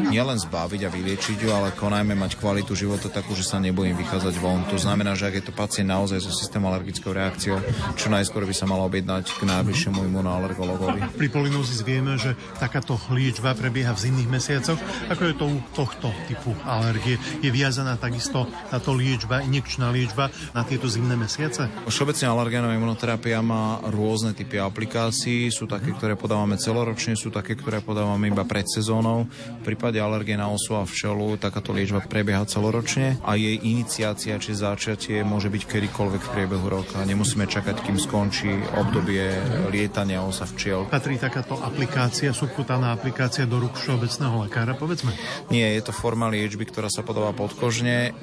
nielen 0.09 0.41
zbaviť 0.41 0.81
a 0.87 0.93
vyliečiť 0.93 1.39
ju, 1.45 1.49
ale 1.53 1.77
konajme 1.77 2.17
mať 2.17 2.41
kvalitu 2.41 2.73
života 2.75 3.13
takú, 3.13 3.37
že 3.37 3.47
sa 3.47 3.61
nebojím 3.61 3.95
vychádzať 3.95 4.35
von. 4.41 4.65
To 4.73 4.79
znamená, 4.81 5.15
že 5.15 5.29
ak 5.29 5.35
je 5.39 5.45
to 5.47 5.53
pacient 5.53 5.89
naozaj 5.89 6.19
so 6.25 6.33
systémom 6.33 6.73
alergickou 6.73 7.13
reakciou, 7.13 7.61
čo 7.95 8.09
najskôr 8.09 8.49
by 8.49 8.55
sa 8.57 8.67
malo 8.67 8.89
objednať 8.89 9.28
k 9.37 9.43
najbližšiemu 9.45 10.01
imunoalergologovi. 10.09 11.19
Pri 11.19 11.29
polinózis 11.29 11.85
vieme, 11.85 12.17
že 12.17 12.39
takáto 12.57 12.97
liečba 13.13 13.53
prebieha 13.53 13.93
v 13.93 14.09
zimných 14.09 14.31
mesiacoch, 14.31 14.81
ako 15.13 15.23
je 15.29 15.35
to 15.37 15.45
u 15.49 15.59
tohto 15.75 16.09
typu 16.31 16.57
alergie. 16.65 17.21
Je 17.45 17.51
viazaná 17.53 18.01
takisto 18.01 18.49
táto 18.73 18.97
liečba, 18.97 19.45
injekčná 19.45 19.93
liečba 19.93 20.33
na 20.55 20.63
tieto 20.65 20.89
zimné 20.89 21.19
mesiace? 21.19 21.69
Všeobecne 21.91 22.31
alergénová 22.31 22.73
imunoterapia 22.79 23.43
má 23.43 23.83
rôzne 23.91 24.33
typy 24.33 24.63
aplikácií. 24.63 25.51
Sú 25.51 25.67
také, 25.69 25.93
ktoré 25.93 26.15
podávame 26.15 26.57
celoročne, 26.57 27.19
sú 27.19 27.29
také, 27.35 27.59
ktoré 27.59 27.83
podávame 27.83 28.31
iba 28.31 28.47
pred 28.47 28.65
sezónou. 28.65 29.27
V 29.61 29.63
prípade 29.67 29.99
alergie 29.99 30.39
na 30.39 30.47
osu 30.47 30.79
a 30.79 30.87
včelu 30.87 31.35
takáto 31.37 31.75
liečba 31.75 32.05
prebieha 32.05 32.47
celoročne 32.47 33.19
a 33.27 33.35
jej 33.35 33.59
iniciácia 33.59 34.39
či 34.39 34.55
začatie 34.55 35.27
môže 35.27 35.51
byť 35.51 35.63
kedykoľvek 35.67 36.23
v 36.23 36.33
priebehu 36.33 36.67
roka. 36.71 37.03
Nemusíme 37.03 37.51
čakať, 37.51 37.83
kým 37.83 37.99
skončí 37.99 38.51
obdobie 38.79 39.18
štúdie 39.19 39.71
lietania 39.75 40.23
osa 40.23 40.47
včiel. 40.47 40.87
Patrí 40.87 41.19
takáto 41.19 41.59
aplikácia, 41.59 42.31
subkutálna 42.31 42.95
aplikácia 42.95 43.45
do 43.45 43.59
rúk 43.59 43.75
všeobecného 43.75 44.47
lekára, 44.47 44.79
povedzme? 44.79 45.11
Nie, 45.51 45.75
je 45.75 45.91
to 45.91 45.93
forma 45.93 46.31
liečby, 46.31 46.63
ktorá 46.65 46.87
sa 46.87 47.03
podáva 47.03 47.35
podkožne. 47.35 48.15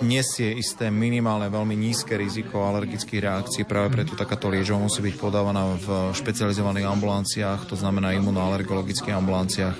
Nesie 0.00 0.54
isté 0.54 0.94
minimálne, 0.94 1.50
veľmi 1.50 1.74
nízke 1.74 2.14
riziko 2.14 2.62
alergických 2.70 3.20
reakcií. 3.20 3.62
Práve 3.66 3.98
preto 3.98 4.14
takáto 4.14 4.46
liečba 4.46 4.78
musí 4.78 5.02
byť 5.02 5.14
podávaná 5.18 5.74
v 5.74 6.14
špecializovaných 6.14 6.86
ambulanciách, 6.86 7.66
to 7.66 7.74
znamená 7.74 8.14
imunoalergologických 8.14 9.14
ambulanciách, 9.18 9.76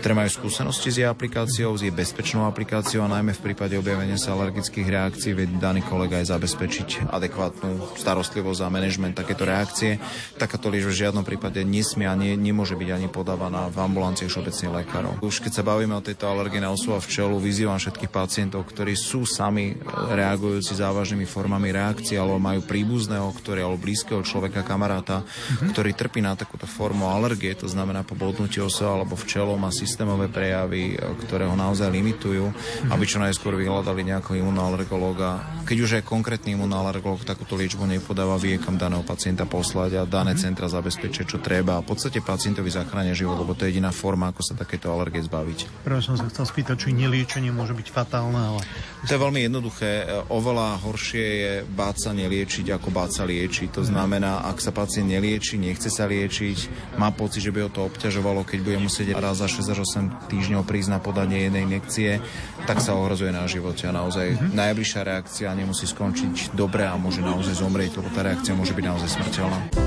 ktoré 0.00 0.12
majú 0.16 0.30
skúsenosti 0.32 0.88
s 0.92 0.96
jej 1.02 1.08
aplikáciou, 1.08 1.76
s 1.76 1.84
jej 1.84 1.92
bezpečnou 1.92 2.48
aplikáciou 2.48 3.04
a 3.04 3.12
najmä 3.12 3.36
v 3.36 3.52
prípade 3.52 3.74
objavenia 3.76 4.16
sa 4.20 4.32
alergických 4.36 4.86
reakcií 4.86 5.32
vie 5.36 5.46
daný 5.56 5.82
kolega 5.84 6.20
aj 6.20 6.36
zabezpečiť 6.36 7.10
adekvátnu 7.10 7.98
starostlivosť 8.00 8.60
a 8.64 8.72
manažment 8.72 9.18
takéto 9.18 9.48
reakcie. 9.48 9.98
Takáto 10.36 10.68
liečba 10.68 10.92
v 10.92 11.00
žiadnom 11.06 11.24
prípade 11.24 11.64
nesmie 11.64 12.06
a 12.06 12.14
nie, 12.14 12.36
nemôže 12.36 12.76
byť 12.76 12.90
ani 12.92 13.08
podávaná 13.08 13.72
v 13.72 13.80
ambulanciách 13.80 14.28
všeobecných 14.28 14.74
lekárov. 14.84 15.12
Už 15.24 15.40
keď 15.40 15.52
sa 15.60 15.66
bavíme 15.66 15.96
o 15.96 16.04
tejto 16.04 16.28
alergii 16.28 16.60
na 16.60 16.70
osu 16.70 16.92
a 16.92 17.00
včelu, 17.00 17.40
vyzývam 17.40 17.80
všetkých 17.80 18.12
pacientov, 18.12 18.68
ktorí 18.68 18.92
sú 18.94 19.24
sami 19.24 19.76
reagujúci 19.90 20.76
závažnými 20.76 21.24
formami 21.24 21.72
reakcií 21.72 22.20
alebo 22.20 22.36
majú 22.36 22.60
príbuzného, 22.64 23.26
ktorý 23.32 23.64
alebo 23.64 23.80
blízkeho 23.80 24.20
človeka, 24.20 24.66
kamaráta, 24.66 25.24
mm-hmm. 25.24 25.68
ktorý 25.72 25.90
trpí 25.96 26.20
na 26.20 26.36
takúto 26.36 26.68
formu 26.68 27.08
alergie, 27.08 27.56
to 27.56 27.66
znamená 27.66 28.04
po 28.04 28.12
bodnutí 28.12 28.60
osa 28.60 28.92
alebo 28.92 29.16
včelom 29.16 29.56
má 29.56 29.72
systémové 29.72 30.28
prejavy, 30.28 30.98
ktoré 31.26 31.48
ho 31.48 31.56
naozaj 31.56 31.88
limitujú, 31.88 32.52
mm-hmm. 32.52 32.92
aby 32.92 33.04
čo 33.08 33.18
najskôr 33.22 33.56
vyhľadali 33.56 34.04
nejakého 34.04 34.44
imunoalergológa. 34.44 35.64
Keď 35.64 35.78
už 35.80 35.90
je 35.98 36.02
konkrétny 36.06 36.54
imunoalergológ 36.54 37.24
takúto 37.24 37.56
liečbu 37.56 37.88
nepodáva, 37.88 38.36
vie 38.36 38.60
kam 38.60 38.76
daného 38.76 39.02
pacienta 39.02 39.48
poslať 39.48 39.95
a 39.96 40.04
dané 40.04 40.36
mm-hmm. 40.36 40.44
centra 40.46 40.68
zabezpečia, 40.68 41.24
čo 41.24 41.40
treba. 41.40 41.80
A 41.80 41.84
v 41.84 41.92
podstate 41.92 42.20
pacientovi 42.20 42.68
zachránia 42.68 43.16
život, 43.16 43.40
lebo 43.40 43.56
to 43.56 43.64
je 43.66 43.76
jediná 43.76 43.90
forma, 43.90 44.30
ako 44.30 44.42
sa 44.44 44.54
takéto 44.54 44.92
alergie 44.92 45.24
zbaviť. 45.24 45.82
Práve 45.82 46.04
som 46.04 46.14
sa 46.14 46.28
chcel 46.28 46.44
spýtať, 46.44 46.76
či 46.86 46.88
neliečenie 46.92 47.50
môže 47.50 47.72
byť 47.72 47.88
fatálne, 47.90 48.36
ale... 48.36 48.60
To 49.06 49.14
je 49.14 49.22
veľmi 49.22 49.40
jednoduché. 49.46 49.90
Oveľa 50.28 50.82
horšie 50.82 51.26
je 51.26 51.52
báť 51.66 51.96
sa 52.08 52.10
neliečiť, 52.12 52.74
ako 52.74 52.88
báť 52.90 53.10
sa 53.22 53.24
liečiť. 53.24 53.68
To 53.78 53.82
znamená, 53.86 54.44
ak 54.44 54.58
sa 54.58 54.74
pacient 54.74 55.06
nelieči, 55.06 55.56
nechce 55.56 55.88
sa 55.88 56.10
liečiť, 56.10 56.92
má 56.98 57.14
pocit, 57.14 57.40
že 57.40 57.54
by 57.54 57.66
ho 57.66 57.70
to 57.70 57.86
obťažovalo, 57.86 58.42
keď 58.42 58.58
bude 58.66 58.78
musieť 58.82 59.14
raz 59.14 59.38
za 59.38 59.48
6 59.48 59.72
až 59.72 59.78
8 59.86 60.28
týždňov 60.28 60.66
prísť 60.66 60.90
na 60.90 60.98
podanie 60.98 61.46
jednej 61.46 61.62
injekcie, 61.64 62.18
tak 62.66 62.82
sa 62.82 62.98
ohrozuje 62.98 63.30
na 63.30 63.46
živote. 63.46 63.86
A 63.86 63.94
naozaj 63.94 64.34
mm-hmm. 64.34 64.50
najbližšia 64.58 65.00
reakcia 65.06 65.48
nemusí 65.54 65.86
skončiť 65.86 66.58
dobre 66.58 66.82
a 66.82 66.98
môže 66.98 67.22
naozaj 67.22 67.62
zomrieť, 67.62 68.02
lebo 68.02 68.10
tá 68.10 68.26
reakcia 68.26 68.58
môže 68.58 68.74
byť 68.74 68.84
naozaj 68.84 69.08
smrteľná. 69.14 69.85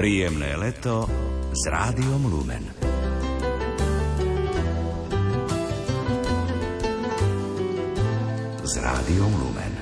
Príjemné 0.00 0.56
leto 0.56 1.04
s 1.52 1.62
rádiom 1.68 2.24
Lumen. 2.24 2.64
S 8.64 8.74
rádiom 8.80 9.32
Lumen. 9.44 9.72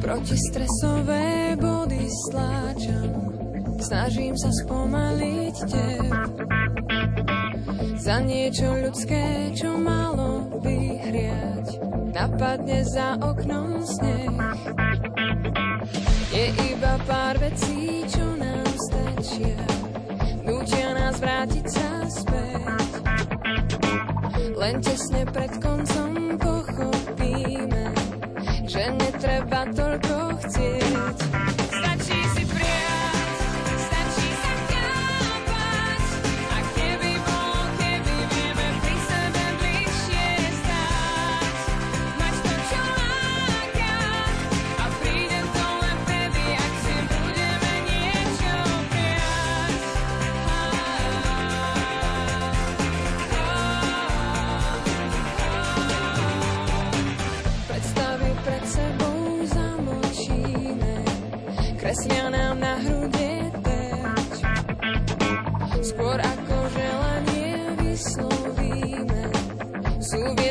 Protistresové 0.00 1.52
body 1.60 2.08
stláčam, 2.08 3.37
snažím 3.82 4.34
sa 4.34 4.50
spomaliť 4.50 5.56
teb. 5.70 6.12
Za 7.98 8.24
niečo 8.24 8.68
ľudské, 8.78 9.52
čo 9.54 9.76
malo 9.76 10.48
vyhriať, 10.62 11.82
napadne 12.14 12.80
za 12.86 13.18
oknom 13.20 13.84
sneh. 13.84 14.34
Je 16.32 16.46
iba 16.72 16.94
pár 17.04 17.36
vecí, 17.42 18.06
čo 18.06 18.24
nám 18.38 18.68
stačia, 18.90 19.60
nutia 20.46 20.88
nás 20.94 21.18
vrátiť 21.18 21.66
sa 21.66 21.90
späť. 22.06 22.90
Len 24.58 24.74
tesne 24.82 25.22
pred 25.28 25.52
koncom 25.62 26.38
pochopíme, 26.38 27.84
že 28.66 28.82
netreba 28.94 29.68
toľko 29.74 30.07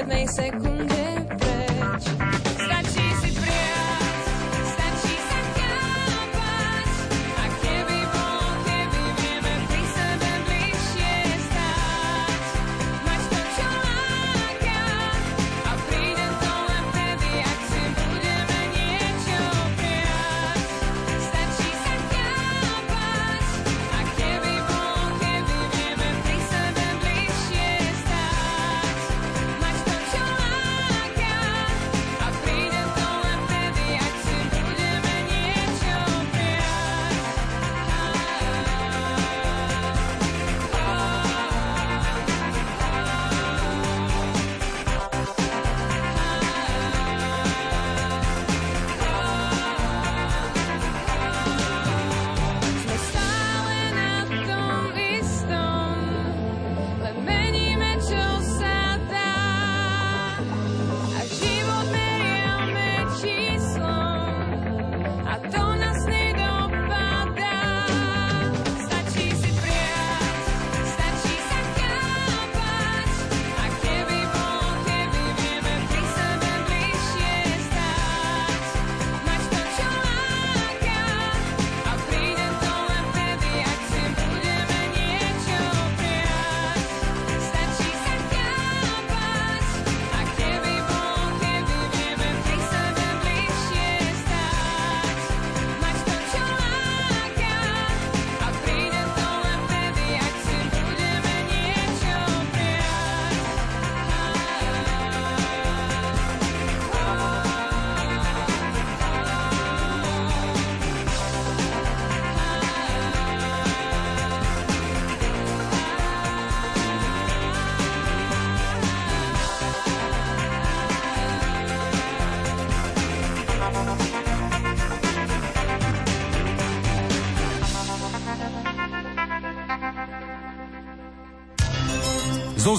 sú 0.07 0.47
v 0.55 0.56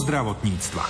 zdravotníctva. 0.08 0.84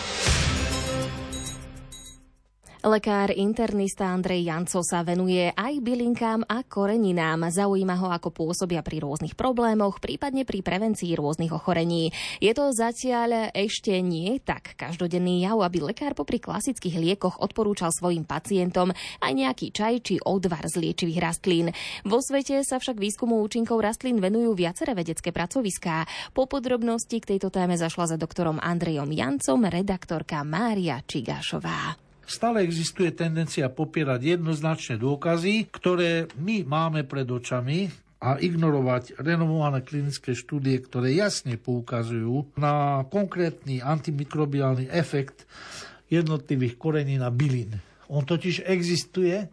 Lekár 2.86 3.34
internista 3.34 4.14
Andrej 4.14 4.46
Janco 4.46 4.86
sa 4.86 5.02
venuje 5.02 5.50
aj 5.50 5.74
bylinkám 5.82 6.46
a 6.46 6.57
koreninám. 6.68 7.48
Zaujíma 7.48 7.96
ho, 7.98 8.12
ako 8.12 8.28
pôsobia 8.30 8.84
pri 8.84 9.00
rôznych 9.00 9.34
problémoch, 9.34 9.98
prípadne 9.98 10.44
pri 10.44 10.60
prevencii 10.60 11.16
rôznych 11.16 11.50
ochorení. 11.50 12.12
Je 12.38 12.52
to 12.52 12.70
zatiaľ 12.70 13.50
ešte 13.56 13.96
nie 14.04 14.36
tak 14.38 14.76
každodenný 14.76 15.48
jav, 15.48 15.58
aby 15.64 15.80
lekár 15.80 16.12
popri 16.12 16.38
klasických 16.38 17.00
liekoch 17.00 17.40
odporúčal 17.40 17.88
svojim 17.88 18.28
pacientom 18.28 18.92
aj 19.24 19.32
nejaký 19.32 19.72
čaj 19.72 19.94
či 20.04 20.14
odvar 20.20 20.68
z 20.68 20.84
liečivých 20.84 21.24
rastlín. 21.24 21.72
Vo 22.04 22.20
svete 22.20 22.60
sa 22.62 22.76
však 22.76 23.00
výskumu 23.00 23.40
účinkov 23.40 23.80
rastlín 23.80 24.20
venujú 24.20 24.52
viaceré 24.52 24.92
vedecké 24.92 25.32
pracoviská. 25.32 26.04
Po 26.36 26.44
podrobnosti 26.44 27.16
k 27.16 27.36
tejto 27.36 27.48
téme 27.48 27.80
zašla 27.80 28.12
za 28.12 28.16
doktorom 28.20 28.60
Andrejom 28.60 29.08
Jancom 29.08 29.64
redaktorka 29.64 30.44
Mária 30.44 31.00
Čigášová 31.00 32.07
stále 32.28 32.62
existuje 32.62 33.08
tendencia 33.16 33.72
popierať 33.72 34.38
jednoznačné 34.38 35.00
dôkazy, 35.00 35.72
ktoré 35.72 36.28
my 36.36 36.68
máme 36.68 37.08
pred 37.08 37.24
očami, 37.24 37.88
a 38.18 38.34
ignorovať 38.34 39.14
renomované 39.22 39.86
klinické 39.86 40.34
štúdie, 40.34 40.82
ktoré 40.82 41.14
jasne 41.14 41.54
poukazujú 41.54 42.50
na 42.58 43.06
konkrétny 43.06 43.78
antimikrobiálny 43.78 44.90
efekt 44.90 45.46
jednotlivých 46.10 46.74
korenín 46.82 47.22
a 47.22 47.30
bylín. 47.30 47.78
On 48.10 48.26
totiž 48.26 48.66
existuje 48.66 49.46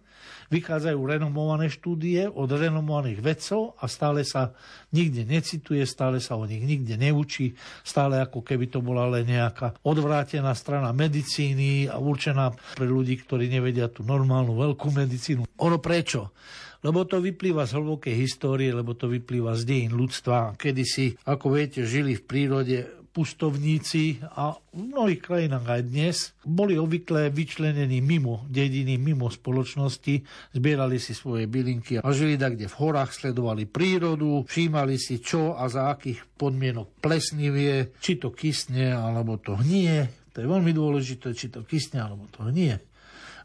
vychádzajú 0.49 0.99
renomované 0.99 1.71
štúdie 1.71 2.29
od 2.29 2.49
renomovaných 2.49 3.19
vedcov 3.21 3.77
a 3.81 3.85
stále 3.89 4.25
sa 4.27 4.53
nikde 4.93 5.25
necituje, 5.25 5.81
stále 5.85 6.21
sa 6.21 6.37
o 6.37 6.45
nich 6.45 6.61
nikde 6.61 6.97
neučí, 6.97 7.57
stále 7.81 8.21
ako 8.21 8.45
keby 8.45 8.69
to 8.69 8.79
bola 8.81 9.09
len 9.09 9.25
nejaká 9.29 9.77
odvrátená 9.85 10.53
strana 10.53 10.93
medicíny 10.93 11.89
a 11.89 11.97
určená 11.97 12.53
pre 12.77 12.87
ľudí, 12.87 13.21
ktorí 13.21 13.49
nevedia 13.49 13.89
tú 13.89 14.05
normálnu 14.05 14.55
veľkú 14.55 14.93
medicínu. 14.93 15.47
Ono 15.61 15.77
prečo? 15.81 16.33
lebo 16.85 17.01
to 17.09 17.17
vyplýva 17.17 17.65
z 17.65 17.81
hlbokej 17.81 18.13
histórie, 18.13 18.69
lebo 18.69 18.93
to 18.93 19.09
vyplýva 19.09 19.57
z 19.57 19.65
dejín 19.65 19.97
ľudstva. 19.97 20.53
Kedy 20.53 20.83
si, 20.85 21.17
ako 21.25 21.57
viete, 21.57 21.81
žili 21.81 22.13
v 22.13 22.21
prírode 22.21 23.04
pustovníci 23.15 24.19
a 24.35 24.59
v 24.75 24.91
mnohých 24.91 25.23
krajinách 25.23 25.63
aj 25.63 25.81
dnes 25.87 26.15
boli 26.43 26.75
obvykle 26.75 27.31
vyčlenení 27.31 28.03
mimo 28.03 28.43
dediny, 28.51 28.99
mimo 28.99 29.31
spoločnosti, 29.31 30.19
zbierali 30.51 30.99
si 30.99 31.15
svoje 31.15 31.47
bylinky 31.47 32.03
a 32.03 32.11
žili 32.11 32.35
tak, 32.35 32.59
kde 32.59 32.67
v 32.67 32.79
horách 32.83 33.15
sledovali 33.15 33.63
prírodu, 33.63 34.43
všímali 34.43 34.99
si 34.99 35.23
čo 35.23 35.55
a 35.55 35.71
za 35.71 35.95
akých 35.95 36.35
podmienok 36.35 36.99
plesnivie, 36.99 37.95
či 38.03 38.19
to 38.19 38.35
kysne 38.35 38.91
alebo 38.91 39.39
to 39.39 39.55
hnie. 39.63 40.11
To 40.35 40.43
je 40.43 40.51
veľmi 40.51 40.75
dôležité, 40.75 41.31
či 41.31 41.47
to 41.47 41.63
kysne 41.63 42.03
alebo 42.03 42.27
to 42.35 42.43
hnie 42.51 42.75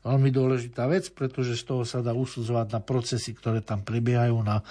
veľmi 0.00 0.30
dôležitá 0.32 0.88
vec, 0.88 1.12
pretože 1.12 1.60
z 1.60 1.64
toho 1.68 1.82
sa 1.84 2.00
dá 2.00 2.16
usudzovať 2.16 2.66
na 2.72 2.80
procesy, 2.80 3.36
ktoré 3.36 3.60
tam 3.60 3.84
prebiehajú, 3.84 4.36
na 4.40 4.64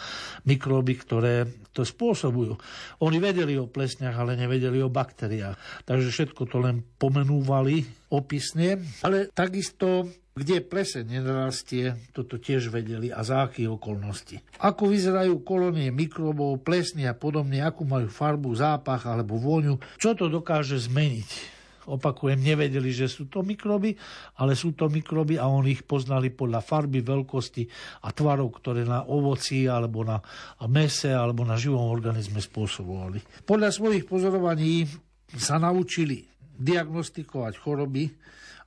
mikróby, 0.45 0.97
ktoré 0.97 1.45
to 1.69 1.85
spôsobujú. 1.85 2.57
Oni 3.05 3.17
vedeli 3.21 3.55
o 3.55 3.69
plesniach, 3.69 4.17
ale 4.17 4.39
nevedeli 4.39 4.81
o 4.81 4.89
baktériách. 4.89 5.85
Takže 5.85 6.09
všetko 6.09 6.41
to 6.49 6.57
len 6.59 6.81
pomenúvali 6.97 7.85
opisne, 8.09 8.81
ale 9.05 9.29
takisto 9.29 10.09
kde 10.39 10.63
plese 10.63 11.03
nenarastie, 11.03 11.99
toto 12.15 12.39
tiež 12.39 12.71
vedeli 12.71 13.11
a 13.11 13.27
za 13.27 13.43
akých 13.43 13.75
okolností. 13.75 14.39
Ako 14.63 14.87
vyzerajú 14.87 15.43
kolónie 15.43 15.91
mikrobov, 15.91 16.63
plesny 16.63 17.03
a 17.03 17.11
podobne, 17.11 17.59
akú 17.59 17.83
majú 17.83 18.07
farbu, 18.07 18.55
zápach 18.55 19.03
alebo 19.03 19.35
vôňu, 19.35 19.83
čo 19.99 20.15
to 20.15 20.31
dokáže 20.31 20.79
zmeniť 20.79 21.59
opakujem, 21.89 22.38
nevedeli, 22.38 22.93
že 22.93 23.10
sú 23.10 23.25
to 23.25 23.41
mikroby, 23.41 23.97
ale 24.38 24.54
sú 24.54 24.78
to 24.78 24.86
mikroby 24.88 25.41
a 25.41 25.49
oni 25.49 25.82
ich 25.82 25.84
poznali 25.84 26.30
podľa 26.30 26.62
farby, 26.62 27.02
veľkosti 27.02 27.63
a 28.06 28.13
tvarov, 28.13 28.62
ktoré 28.62 28.86
na 28.86 29.10
ovoci 29.10 29.65
alebo 29.65 30.06
na 30.06 30.21
mese 30.69 31.10
alebo 31.10 31.41
na 31.41 31.58
živom 31.58 31.89
organizme 31.89 32.38
spôsobovali. 32.38 33.43
Podľa 33.43 33.69
svojich 33.73 34.06
pozorovaní 34.06 34.86
sa 35.34 35.58
naučili 35.58 36.25
diagnostikovať 36.60 37.54
choroby, 37.58 38.04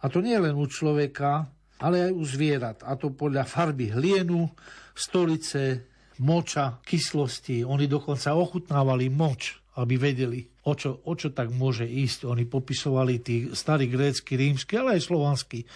a 0.02 0.10
to 0.10 0.18
nie 0.18 0.34
len 0.34 0.58
u 0.58 0.66
človeka, 0.66 1.46
ale 1.78 2.10
aj 2.10 2.12
u 2.12 2.22
zvierat. 2.26 2.78
A 2.82 2.98
to 2.98 3.14
podľa 3.14 3.46
farby 3.46 3.94
hlienu, 3.94 4.50
stolice, 4.98 5.86
moča, 6.18 6.82
kyslosti. 6.82 7.62
Oni 7.62 7.86
dokonca 7.86 8.34
ochutnávali 8.34 9.06
moč 9.06 9.62
aby 9.80 9.94
vedeli, 9.96 10.44
o 10.62 10.72
čo, 10.78 11.02
o 11.02 11.12
čo 11.18 11.34
tak 11.34 11.50
môže 11.50 11.86
ísť. 11.86 12.26
Oni 12.30 12.46
popisovali 12.46 13.18
tí 13.18 13.36
starí 13.54 13.90
grécky, 13.90 14.38
rímsky, 14.38 14.78
ale 14.78 14.98
aj 14.98 15.10
slovanskí, 15.10 15.66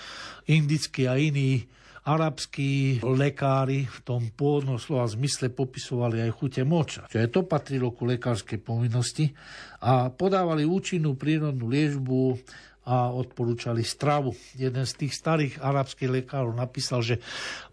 indickí 0.46 1.11
a 1.11 1.18
iní 1.18 1.66
arabskí 2.07 3.03
lekári 3.03 3.83
v 3.83 3.99
tom 4.07 4.31
pôvodnom 4.31 4.79
slova 4.79 5.11
zmysle 5.11 5.51
popisovali 5.51 6.22
aj 6.22 6.31
chute 6.38 6.62
moča. 6.62 7.11
Čiže 7.11 7.35
to 7.35 7.40
patrilo 7.42 7.90
ku 7.90 8.07
lekárskej 8.07 8.62
povinnosti 8.62 9.35
a 9.83 10.14
podávali 10.14 10.62
účinnú 10.62 11.18
prírodnú 11.18 11.66
liežbu 11.66 12.38
a 12.87 13.11
odporúčali 13.11 13.83
stravu. 13.83 14.31
Jeden 14.55 14.87
z 14.87 14.94
tých 14.94 15.12
starých 15.18 15.59
arabských 15.59 16.22
lekárov 16.22 16.55
napísal, 16.55 17.03
že 17.03 17.18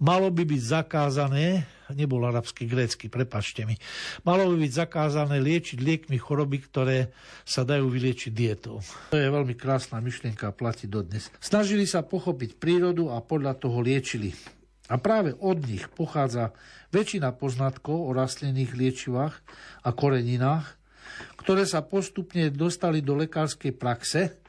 malo 0.02 0.34
by 0.34 0.42
byť 0.42 0.62
zakázané, 0.82 1.70
nebol 1.94 2.26
arabský, 2.26 2.66
grécky, 2.66 3.14
prepačte 3.14 3.70
mi, 3.70 3.78
malo 4.26 4.50
by 4.50 4.66
byť 4.66 4.74
zakázané 4.74 5.38
liečiť 5.38 5.78
liekmi 5.78 6.18
choroby, 6.18 6.58
ktoré 6.66 7.14
sa 7.46 7.62
dajú 7.62 7.94
vyliečiť 7.94 8.34
dietou. 8.34 8.82
To 9.14 9.22
je 9.22 9.30
veľmi 9.30 9.54
krásna 9.54 10.02
myšlienka 10.02 10.50
a 10.50 10.58
platí 10.58 10.90
dodnes. 10.90 11.30
Snažili 11.38 11.86
sa 11.86 12.02
pochopiť 12.02 12.58
prírodu 12.58 13.14
a 13.14 13.22
podľa 13.22 13.54
toho 13.62 13.86
liečili. 13.86 14.34
A 14.90 14.98
práve 14.98 15.38
od 15.38 15.62
nich 15.64 15.86
pochádza 15.94 16.58
väčšina 16.90 17.38
poznatkov 17.38 18.02
o 18.02 18.12
rastlinných 18.12 18.74
liečivách 18.74 19.36
a 19.86 19.90
koreninách, 19.94 20.82
ktoré 21.38 21.70
sa 21.70 21.86
postupne 21.86 22.50
dostali 22.50 23.06
do 23.06 23.14
lekárskej 23.14 23.78
praxe 23.78 24.43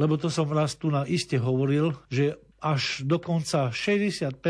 lebo 0.00 0.16
to 0.16 0.32
som 0.32 0.48
raz 0.50 0.74
tu 0.74 0.88
na 0.90 1.04
iste 1.04 1.36
hovoril, 1.38 1.94
že 2.08 2.38
až 2.64 3.04
dokonca 3.04 3.68
60% 3.68 4.40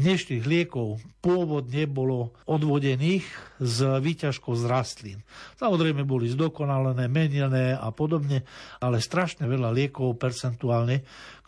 dnešných 0.00 0.44
liekov 0.48 0.96
pôvodne 1.20 1.84
bolo 1.84 2.32
odvodených 2.48 3.28
z 3.60 3.78
výťažkov 4.00 4.56
z 4.56 4.64
rastlín. 4.64 5.18
Samozrejme 5.60 6.08
boli 6.08 6.32
zdokonalené, 6.32 7.04
menené 7.12 7.76
a 7.76 7.92
podobne, 7.92 8.48
ale 8.80 9.04
strašne 9.04 9.44
veľa 9.44 9.76
liekov 9.76 10.16
percentuálne 10.16 11.04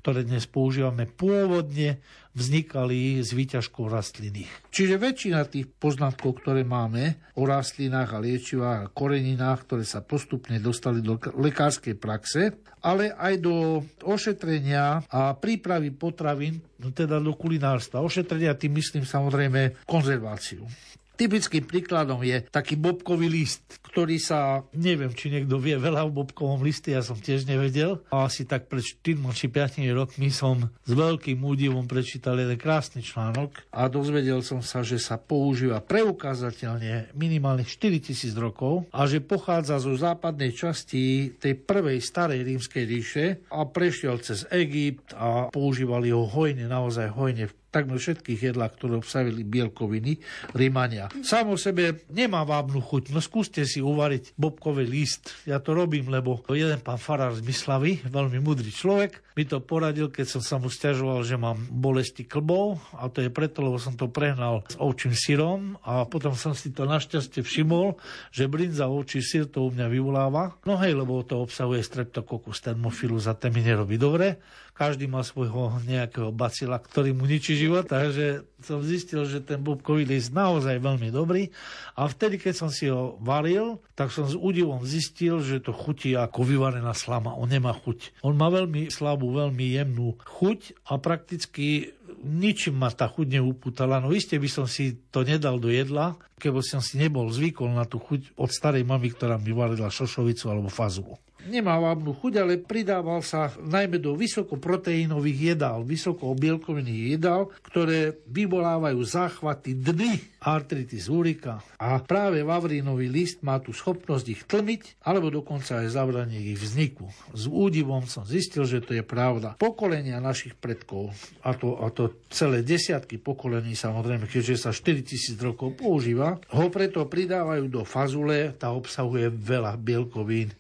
ktoré 0.07 0.23
dnes 0.23 0.47
používame, 0.47 1.11
pôvodne 1.11 1.99
vznikali 2.31 3.19
z 3.27 3.31
výťažkov 3.35 3.91
rastliny. 3.91 4.47
Čiže 4.71 5.03
väčšina 5.03 5.43
tých 5.51 5.67
poznatkov, 5.67 6.47
ktoré 6.47 6.63
máme 6.63 7.35
o 7.35 7.43
rastlinách 7.43 8.15
a 8.15 8.23
liečivách 8.23 8.81
a 8.87 8.93
koreninách, 8.95 9.67
ktoré 9.67 9.83
sa 9.83 10.07
postupne 10.07 10.63
dostali 10.63 11.03
do 11.03 11.19
lekárskej 11.19 11.99
praxe, 11.99 12.55
ale 12.87 13.11
aj 13.19 13.35
do 13.43 13.83
ošetrenia 14.07 15.03
a 15.11 15.35
prípravy 15.35 15.91
potravín, 15.91 16.63
no 16.79 16.95
teda 16.95 17.19
do 17.19 17.35
kulinárstva. 17.35 17.99
Ošetrenia 17.99 18.55
tým 18.55 18.79
myslím 18.79 19.03
samozrejme 19.03 19.83
konzerváciu. 19.91 20.71
Typickým 21.17 21.65
príkladom 21.65 22.21
je 22.21 22.45
taký 22.53 22.77
bobkový 22.77 23.33
list, 23.33 23.81
ktorý 23.81 24.21
sa, 24.21 24.69
neviem, 24.77 25.09
či 25.17 25.33
niekto 25.33 25.57
vie 25.57 25.81
veľa 25.81 26.05
o 26.05 26.13
bobkovom 26.13 26.61
liste, 26.61 26.93
ja 26.93 27.01
som 27.01 27.17
tiež 27.17 27.49
nevedel. 27.49 28.05
A 28.13 28.29
asi 28.29 28.45
tak 28.45 28.69
pred 28.69 28.85
4 28.85 29.17
či 29.33 29.49
5 29.49 29.81
rokmi 29.97 30.29
som 30.29 30.69
s 30.85 30.93
veľkým 30.93 31.41
údivom 31.41 31.89
prečítal 31.89 32.37
jeden 32.37 32.61
krásny 32.61 33.01
článok 33.01 33.65
a 33.73 33.89
dozvedel 33.89 34.45
som 34.45 34.61
sa, 34.61 34.85
že 34.85 35.01
sa 35.01 35.17
používa 35.17 35.81
preukázateľne 35.81 37.17
minimálne 37.17 37.65
4000 37.65 38.37
rokov 38.37 38.85
a 38.93 39.09
že 39.09 39.25
pochádza 39.25 39.81
zo 39.81 39.97
západnej 39.97 40.53
časti 40.53 41.33
tej 41.41 41.57
prvej 41.57 42.05
starej 42.05 42.45
rímskej 42.45 42.85
ríše 42.85 43.25
a 43.49 43.65
prešiel 43.65 44.21
cez 44.21 44.45
Egypt 44.53 45.17
a 45.17 45.49
používali 45.49 46.13
ho 46.13 46.29
hojne, 46.29 46.69
naozaj 46.69 47.09
hojne 47.17 47.49
v 47.49 47.57
takmer 47.75 47.99
všetkých 47.99 48.53
jedlách, 48.53 48.73
ktoré 48.79 48.95
obsahili 48.97 49.43
bielkoviny, 49.43 50.23
rímania. 50.55 51.11
Sám 51.21 51.53
o 51.53 51.59
sebe 51.59 52.07
nemá 52.09 52.47
vábnu 52.47 52.81
chuť, 52.81 53.11
no 53.11 53.21
skúste 53.21 53.67
si 53.67 53.83
uvariť 53.83 54.39
bobkový 54.39 54.87
list. 54.87 55.35
Ja 55.45 55.61
to 55.61 55.75
robím, 55.75 56.09
lebo 56.09 56.41
jeden 56.55 56.81
pán 56.81 56.97
farár 56.97 57.35
z 57.35 57.43
Myslavy, 57.45 58.07
veľmi 58.07 58.39
mudrý 58.41 58.71
človek, 58.71 59.26
mi 59.37 59.45
to 59.45 59.61
poradil, 59.61 60.09
keď 60.09 60.27
som 60.27 60.43
sa 60.43 60.57
mu 60.57 60.73
stiažoval, 60.73 61.21
že 61.21 61.37
mám 61.37 61.61
bolesti 61.69 62.25
klbov 62.25 62.81
a 62.97 63.13
to 63.13 63.21
je 63.21 63.29
preto, 63.29 63.61
lebo 63.61 63.77
som 63.77 63.93
to 63.93 64.09
prehnal 64.09 64.65
s 64.65 64.81
ovčím 64.81 65.13
syrom 65.13 65.77
a 65.85 66.09
potom 66.09 66.33
som 66.33 66.57
si 66.57 66.73
to 66.73 66.89
našťastie 66.89 67.45
všimol, 67.45 68.01
že 68.33 68.49
brinza 68.49 68.89
ovčí 68.89 69.21
syr 69.21 69.45
to 69.45 69.69
u 69.69 69.71
mňa 69.71 69.93
vyvoláva. 69.93 70.57
No 70.65 70.81
hej, 70.81 70.97
lebo 70.97 71.21
to 71.21 71.45
obsahuje 71.45 71.85
streptococcus 71.85 72.65
thermophilus 72.65 73.29
a 73.29 73.37
ten 73.37 73.53
mi 73.53 73.61
nerobí 73.61 74.01
dobre 74.01 74.41
každý 74.77 75.09
má 75.09 75.25
svojho 75.25 75.81
nejakého 75.89 76.29
bacila, 76.37 76.77
ktorý 76.77 77.17
mu 77.17 77.25
ničí 77.25 77.57
život, 77.57 77.89
takže 77.89 78.45
som 78.61 78.85
zistil, 78.85 79.25
že 79.25 79.41
ten 79.41 79.57
bobkový 79.65 80.05
list 80.05 80.37
naozaj 80.37 80.77
veľmi 80.85 81.09
dobrý 81.09 81.49
a 81.97 82.05
vtedy, 82.05 82.37
keď 82.37 82.55
som 82.55 82.69
si 82.69 82.93
ho 82.93 83.17
varil, 83.25 83.81
tak 83.97 84.13
som 84.13 84.29
s 84.29 84.37
údivom 84.37 84.85
zistil, 84.85 85.41
že 85.41 85.65
to 85.65 85.73
chutí 85.73 86.13
ako 86.13 86.45
vyvarená 86.45 86.93
slama. 86.93 87.33
On 87.33 87.49
nemá 87.49 87.73
chuť. 87.73 88.21
On 88.21 88.37
má 88.37 88.53
veľmi 88.53 88.93
slabú, 88.93 89.26
veľmi 89.35 89.77
jemnú 89.79 90.19
chuť 90.23 90.91
a 90.91 90.99
prakticky 91.03 91.97
ničím 92.23 92.79
ma 92.79 92.91
tá 92.91 93.11
chuť 93.11 93.39
neupútala. 93.41 93.99
No 93.99 94.15
iste 94.15 94.39
by 94.39 94.49
som 94.51 94.67
si 94.71 94.99
to 95.11 95.27
nedal 95.27 95.59
do 95.59 95.71
jedla, 95.71 96.19
keby 96.39 96.63
som 96.63 96.79
si 96.79 96.99
nebol 97.01 97.31
zvykol 97.31 97.75
na 97.75 97.87
tú 97.87 97.99
chuť 97.99 98.39
od 98.39 98.51
starej 98.51 98.87
mamy, 98.87 99.11
ktorá 99.11 99.39
mi 99.39 99.51
varila 99.51 99.91
šošovicu 99.91 100.47
alebo 100.51 100.71
fazulu 100.71 101.19
nemá 101.49 101.79
vábnu 101.79 102.13
chuť, 102.13 102.33
ale 102.43 102.61
pridával 102.61 103.23
sa 103.23 103.51
najmä 103.57 103.99
do 104.03 104.19
vysokoproteínových 104.19 105.57
jedál, 105.57 105.87
vysokobielkovinných 105.87 107.17
jedál, 107.17 107.51
ktoré 107.65 108.19
vyvolávajú 108.29 109.01
záchvaty 109.01 109.79
dny 109.79 110.37
artritis 110.47 111.11
urika. 111.11 111.59
A 111.83 111.99
práve 111.99 112.47
vavrínový 112.47 113.11
list 113.11 113.43
má 113.43 113.59
tú 113.59 113.75
schopnosť 113.75 114.27
ich 114.31 114.43
tlmiť, 114.47 115.03
alebo 115.03 115.29
dokonca 115.35 115.83
aj 115.83 115.91
zabranie 115.91 116.55
ich 116.55 116.59
vzniku. 116.63 117.11
S 117.35 117.51
údivom 117.51 118.07
som 118.07 118.23
zistil, 118.23 118.63
že 118.63 118.79
to 118.79 118.95
je 118.95 119.03
pravda. 119.03 119.59
Pokolenia 119.59 120.23
našich 120.23 120.55
predkov, 120.55 121.11
a 121.43 121.51
to, 121.59 121.75
a 121.83 121.91
to 121.91 122.15
celé 122.31 122.63
desiatky 122.63 123.19
pokolení 123.19 123.75
samozrejme, 123.75 124.31
keďže 124.31 124.69
sa 124.69 124.71
4000 124.71 125.35
rokov 125.43 125.75
používa, 125.75 126.39
ho 126.55 126.67
preto 126.71 127.03
pridávajú 127.03 127.67
do 127.67 127.83
fazule, 127.83 128.55
tá 128.55 128.71
obsahuje 128.71 129.27
veľa 129.35 129.75
bielkovín 129.75 130.55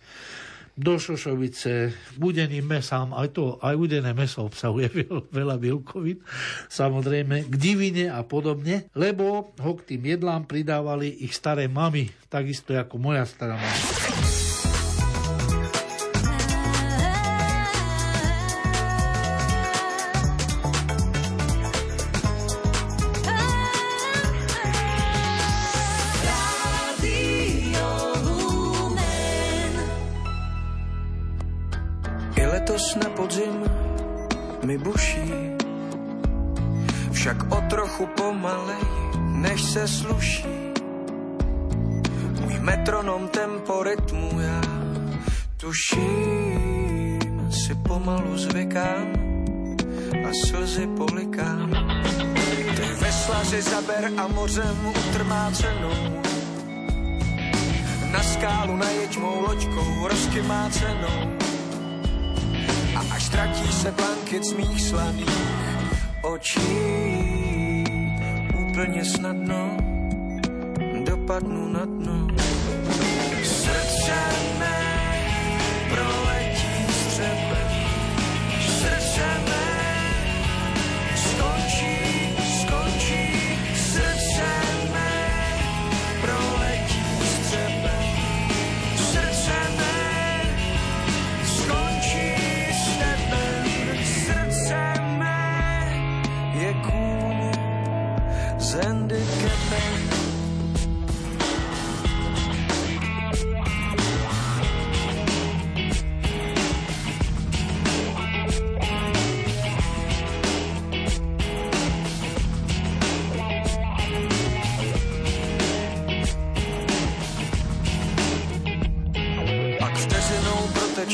do 0.77 1.01
šošovice, 1.01 1.97
budeným 2.21 2.69
mesám, 2.69 3.17
aj 3.17 3.33
to, 3.33 3.57
aj 3.65 3.75
udené 3.81 4.12
meso 4.12 4.45
obsahuje 4.45 4.93
veľa 5.39 5.57
bielkovín, 5.57 6.21
samozrejme, 6.69 7.49
k 7.49 7.55
divine 7.57 8.12
a 8.12 8.21
podobne, 8.21 8.93
lebo 8.93 9.57
ho 9.57 9.73
k 9.81 9.97
tým 9.97 10.12
jedlám 10.12 10.45
pridávali 10.45 11.25
ich 11.25 11.33
staré 11.33 11.65
mamy, 11.65 12.12
takisto 12.29 12.77
ako 12.77 13.01
moja 13.01 13.25
stará 13.25 13.57
mama. 13.57 14.36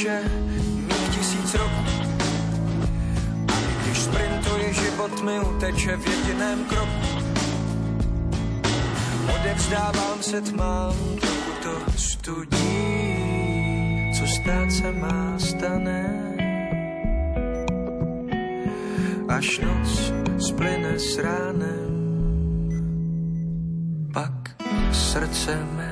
Proteče 0.03 0.23
mých 0.87 1.09
tisíc 1.15 1.55
roků. 1.55 1.85
A 3.49 3.55
když 3.83 3.99
sprintuje 3.99 4.73
život 4.73 5.23
mi 5.23 5.41
uteče 5.41 5.97
v 5.97 6.07
jediném 6.07 6.65
kroku. 6.65 7.23
Odevzdávám 9.41 10.23
se 10.23 10.41
tmám, 10.41 10.95
trochu 11.21 11.53
to 11.63 11.93
studí, 11.97 13.19
co 14.19 14.27
stát 14.27 14.73
se 14.73 14.93
má 14.93 15.39
stane. 15.39 16.19
Až 19.29 19.59
noc 19.59 20.13
splyne 20.39 20.99
s 20.99 21.19
ránem, 21.19 21.93
pak 24.13 24.51
srdce 24.93 25.59
mé 25.77 25.92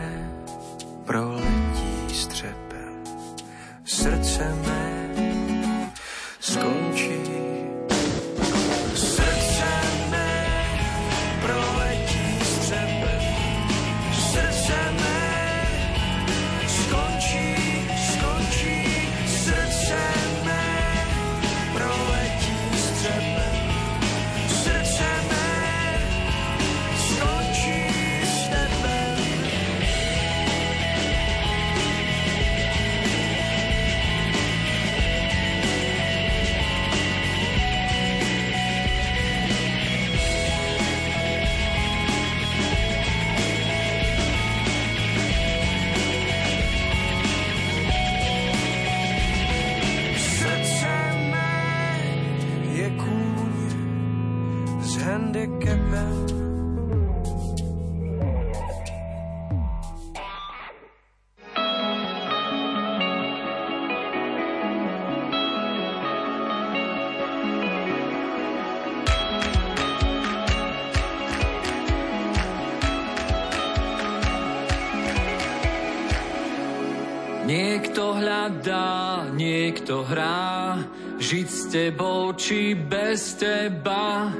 tebou 81.70 82.34
či 82.34 82.74
bez 82.74 83.38
teba. 83.38 84.34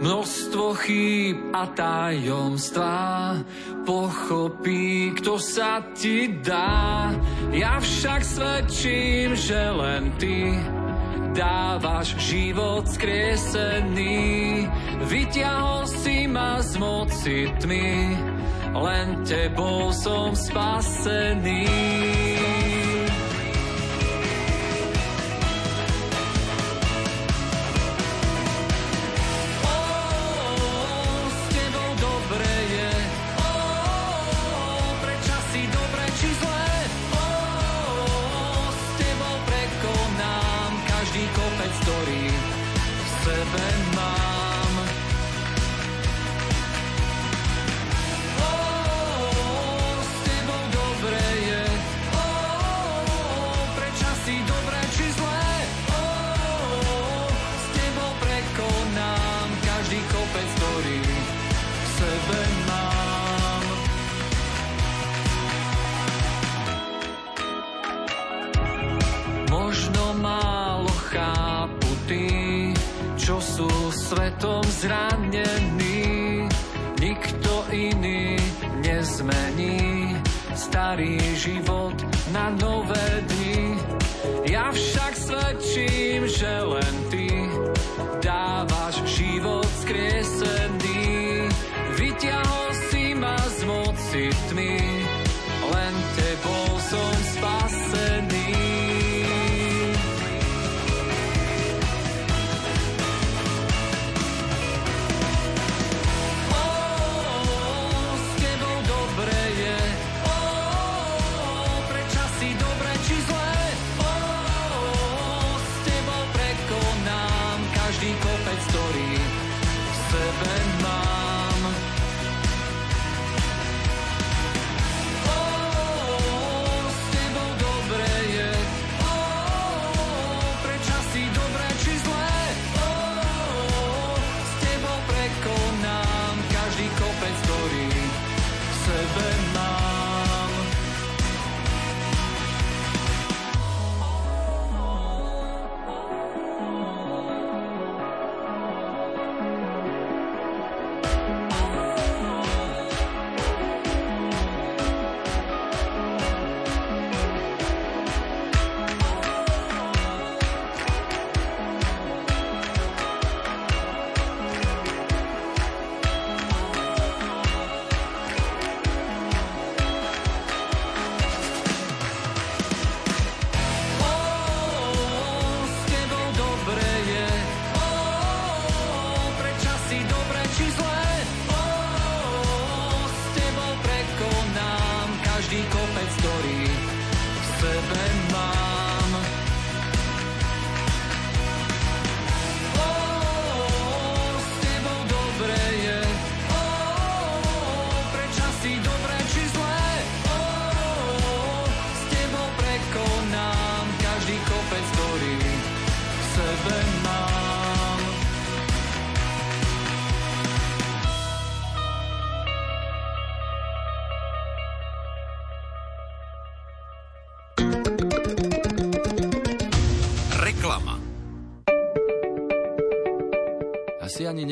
Množstvo 0.00 0.80
chýb 0.80 1.52
a 1.52 1.68
tajomstvá 1.76 3.36
pochopí, 3.84 5.12
kto 5.20 5.36
sa 5.36 5.84
ti 5.92 6.40
dá. 6.40 7.12
Ja 7.52 7.76
však 7.76 8.24
svedčím, 8.24 9.36
že 9.36 9.60
len 9.60 10.08
ty 10.16 10.56
dávaš 11.36 12.16
život 12.16 12.88
skriesený. 12.88 14.64
Vyťahol 15.04 15.84
si 15.84 16.24
ma 16.24 16.64
z 16.64 16.72
moci 16.80 17.38
tmy, 17.60 18.16
len 18.72 19.20
tebou 19.28 19.92
som 19.92 20.32
spasený. 20.32 21.68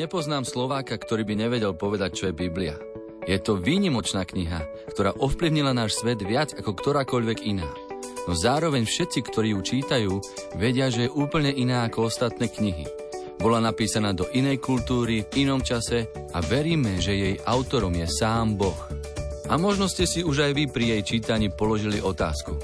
Nepoznám 0.09 0.41
Slováka, 0.41 0.97
ktorý 0.97 1.21
by 1.21 1.37
nevedel 1.37 1.77
povedať, 1.77 2.17
čo 2.17 2.23
je 2.25 2.33
Biblia. 2.33 2.73
Je 3.29 3.37
to 3.37 3.61
výnimočná 3.61 4.25
kniha, 4.25 4.89
ktorá 4.89 5.13
ovplyvnila 5.13 5.69
náš 5.69 6.01
svet 6.01 6.25
viac 6.25 6.49
ako 6.57 6.73
ktorákoľvek 6.73 7.45
iná. 7.45 7.69
No 8.25 8.33
zároveň 8.33 8.89
všetci, 8.89 9.19
ktorí 9.29 9.53
ju 9.53 9.61
čítajú, 9.61 10.13
vedia, 10.57 10.89
že 10.89 11.05
je 11.05 11.13
úplne 11.13 11.53
iná 11.53 11.85
ako 11.85 12.09
ostatné 12.09 12.49
knihy. 12.49 12.89
Bola 13.37 13.61
napísaná 13.61 14.09
do 14.17 14.25
inej 14.33 14.57
kultúry, 14.57 15.29
v 15.29 15.45
inom 15.45 15.61
čase 15.61 16.09
a 16.33 16.41
veríme, 16.41 16.97
že 16.97 17.13
jej 17.13 17.35
autorom 17.45 17.93
je 17.93 18.09
sám 18.09 18.57
Boh. 18.57 18.81
A 19.45 19.61
možno 19.61 19.85
ste 19.85 20.09
si 20.09 20.25
už 20.25 20.41
aj 20.41 20.57
vy 20.57 20.73
pri 20.73 20.97
jej 20.97 21.01
čítaní 21.05 21.53
položili 21.53 22.01
otázku. 22.01 22.57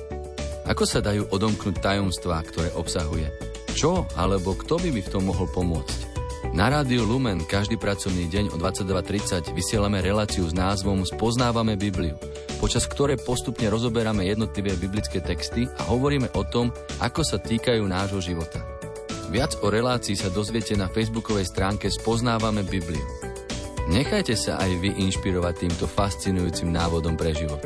Ako 0.65 0.81
sa 0.89 0.97
dajú 0.97 1.29
odomknúť 1.29 1.77
tajomstvá, 1.77 2.41
ktoré 2.41 2.73
obsahuje? 2.73 3.29
Čo 3.77 4.09
alebo 4.17 4.57
kto 4.57 4.81
by 4.81 4.89
mi 4.89 5.05
v 5.05 5.13
tom 5.13 5.29
mohol 5.29 5.45
pomôcť? 5.53 6.14
Na 6.55 6.71
rádiu 6.71 7.03
Lumen 7.03 7.43
každý 7.43 7.75
pracovný 7.75 8.31
deň 8.31 8.55
o 8.55 8.57
22.30 8.57 9.51
vysielame 9.51 9.99
reláciu 9.99 10.47
s 10.47 10.55
názvom 10.55 11.03
Spoznávame 11.03 11.75
Bibliu, 11.75 12.15
počas 12.63 12.87
ktorej 12.87 13.19
postupne 13.27 13.67
rozoberáme 13.67 14.23
jednotlivé 14.23 14.71
biblické 14.79 15.19
texty 15.19 15.67
a 15.75 15.91
hovoríme 15.91 16.31
o 16.31 16.47
tom, 16.47 16.71
ako 17.03 17.27
sa 17.27 17.43
týkajú 17.43 17.83
nášho 17.83 18.23
života. 18.23 18.63
Viac 19.35 19.59
o 19.59 19.67
relácii 19.67 20.15
sa 20.15 20.31
dozviete 20.31 20.79
na 20.79 20.87
facebookovej 20.87 21.51
stránke 21.51 21.91
Spoznávame 21.91 22.63
Bibliu. 22.63 23.03
Nechajte 23.91 24.39
sa 24.39 24.55
aj 24.55 24.79
vy 24.79 24.95
inšpirovať 25.11 25.59
týmto 25.59 25.91
fascinujúcim 25.91 26.71
návodom 26.71 27.19
pre 27.19 27.35
život. 27.35 27.59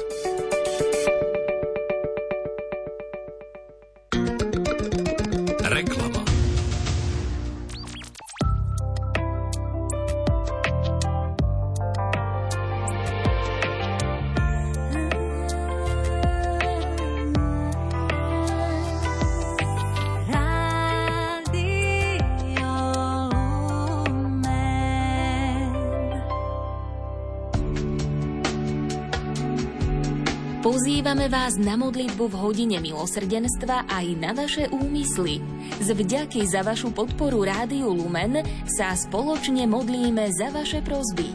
Vás 31.30 31.62
na 31.62 31.78
modlitbu 31.78 32.26
v 32.26 32.36
hodine 32.42 32.82
milosrdenstva 32.82 33.86
aj 33.86 34.06
na 34.18 34.34
vaše 34.34 34.66
úmysly. 34.74 35.38
Z 35.78 35.94
vďaky 35.94 36.42
za 36.50 36.66
vašu 36.66 36.90
podporu 36.90 37.46
Rádiu 37.46 37.94
Lumen 37.94 38.42
sa 38.66 38.98
spoločne 38.98 39.70
modlíme 39.70 40.26
za 40.34 40.50
vaše 40.50 40.82
prozby. 40.82 41.30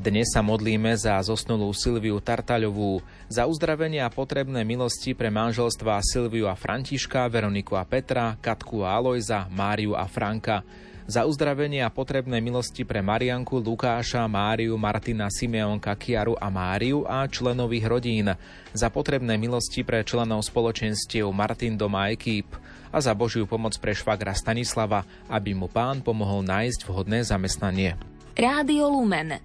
Dnes 0.00 0.32
sa 0.32 0.40
modlíme 0.40 0.96
za 0.96 1.20
zosnulú 1.20 1.68
Silviu 1.76 2.16
Tartaľovú, 2.16 3.04
za 3.28 3.44
uzdravenie 3.44 4.00
a 4.00 4.08
potrebné 4.08 4.64
milosti 4.64 5.12
pre 5.12 5.28
manželstva 5.28 6.00
Silviu 6.00 6.48
a 6.48 6.56
Františka, 6.56 7.28
Veroniku 7.28 7.76
a 7.76 7.84
Petra, 7.84 8.40
Katku 8.40 8.88
a 8.88 8.96
Alojza, 8.96 9.52
Máriu 9.52 9.92
a 9.92 10.08
Franka 10.08 10.64
za 11.06 11.22
uzdravenie 11.24 11.86
a 11.86 11.90
potrebné 11.90 12.42
milosti 12.42 12.82
pre 12.82 13.00
Marianku, 13.00 13.62
Lukáša, 13.62 14.26
Máriu, 14.26 14.74
Martina, 14.74 15.30
Simeonka, 15.30 15.94
Kiaru 15.94 16.34
a 16.36 16.50
Máriu 16.50 17.06
a 17.06 17.24
členových 17.30 17.86
rodín, 17.86 18.26
za 18.74 18.90
potrebné 18.90 19.38
milosti 19.38 19.86
pre 19.86 20.02
členov 20.02 20.42
spoločenstiev 20.44 21.30
Martin 21.30 21.78
Doma 21.78 22.10
Ekýp 22.10 22.50
a 22.90 22.98
za 22.98 23.14
Božiu 23.14 23.46
pomoc 23.46 23.78
pre 23.78 23.94
švagra 23.94 24.34
Stanislava, 24.34 25.06
aby 25.30 25.54
mu 25.54 25.70
pán 25.70 26.02
pomohol 26.02 26.42
nájsť 26.42 26.80
vhodné 26.84 27.22
zamestnanie. 27.22 27.94
Rádio 28.36 28.92
Lumen. 28.92 29.40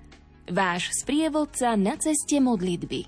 Váš 0.51 0.91
sprievodca 0.99 1.79
na 1.79 1.95
ceste 1.95 2.41
modlitby. 2.43 3.07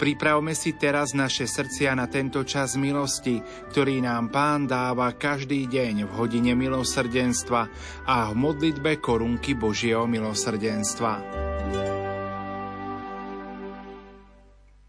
Pripravme 0.00 0.56
si 0.56 0.74
teraz 0.74 1.14
naše 1.14 1.46
srdcia 1.46 1.94
na 1.94 2.10
tento 2.10 2.42
čas 2.42 2.74
milosti, 2.74 3.38
ktorý 3.70 4.02
nám 4.02 4.34
Pán 4.34 4.66
dáva 4.66 5.14
každý 5.14 5.70
deň 5.70 6.08
v 6.08 6.10
hodine 6.18 6.52
milosrdenstva 6.58 7.62
a 8.08 8.16
v 8.30 8.34
modlitbe 8.34 8.98
korunky 8.98 9.54
Božieho 9.54 10.08
milosrdenstva. 10.10 11.12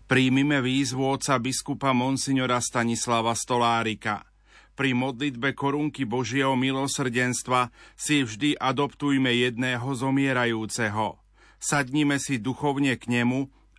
Príjmime 0.03 0.61
výzvu 0.61 1.09
oca 1.09 1.39
biskupa 1.41 1.89
Monsignora 1.89 2.61
Stanislava 2.61 3.34
Stolárika. 3.34 4.21
Pri 4.73 4.93
modlitbe 4.93 5.53
korunky 5.57 6.05
Božieho 6.05 6.53
milosrdenstva 6.57 7.69
si 7.93 8.25
vždy 8.25 8.57
adoptujme 8.57 9.29
jedného 9.29 9.86
zomierajúceho. 9.93 11.17
Sadnime 11.61 12.17
si 12.17 12.38
duchovne 12.41 12.97
k 12.97 13.09
nemu 13.09 13.47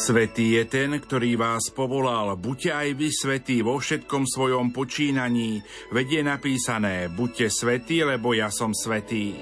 Svetý 0.00 0.56
je 0.56 0.64
ten, 0.64 0.96
ktorý 0.96 1.36
vás 1.36 1.68
povolal, 1.76 2.32
buďte 2.32 2.72
aj 2.72 2.88
vy 2.96 3.08
svetí 3.12 3.60
vo 3.60 3.76
všetkom 3.76 4.24
svojom 4.24 4.72
počínaní, 4.72 5.60
veď 5.92 6.06
je 6.08 6.22
napísané, 6.24 7.12
buďte 7.12 7.52
svetí, 7.52 8.00
lebo 8.00 8.32
ja 8.32 8.48
som 8.48 8.72
svetý. 8.72 9.36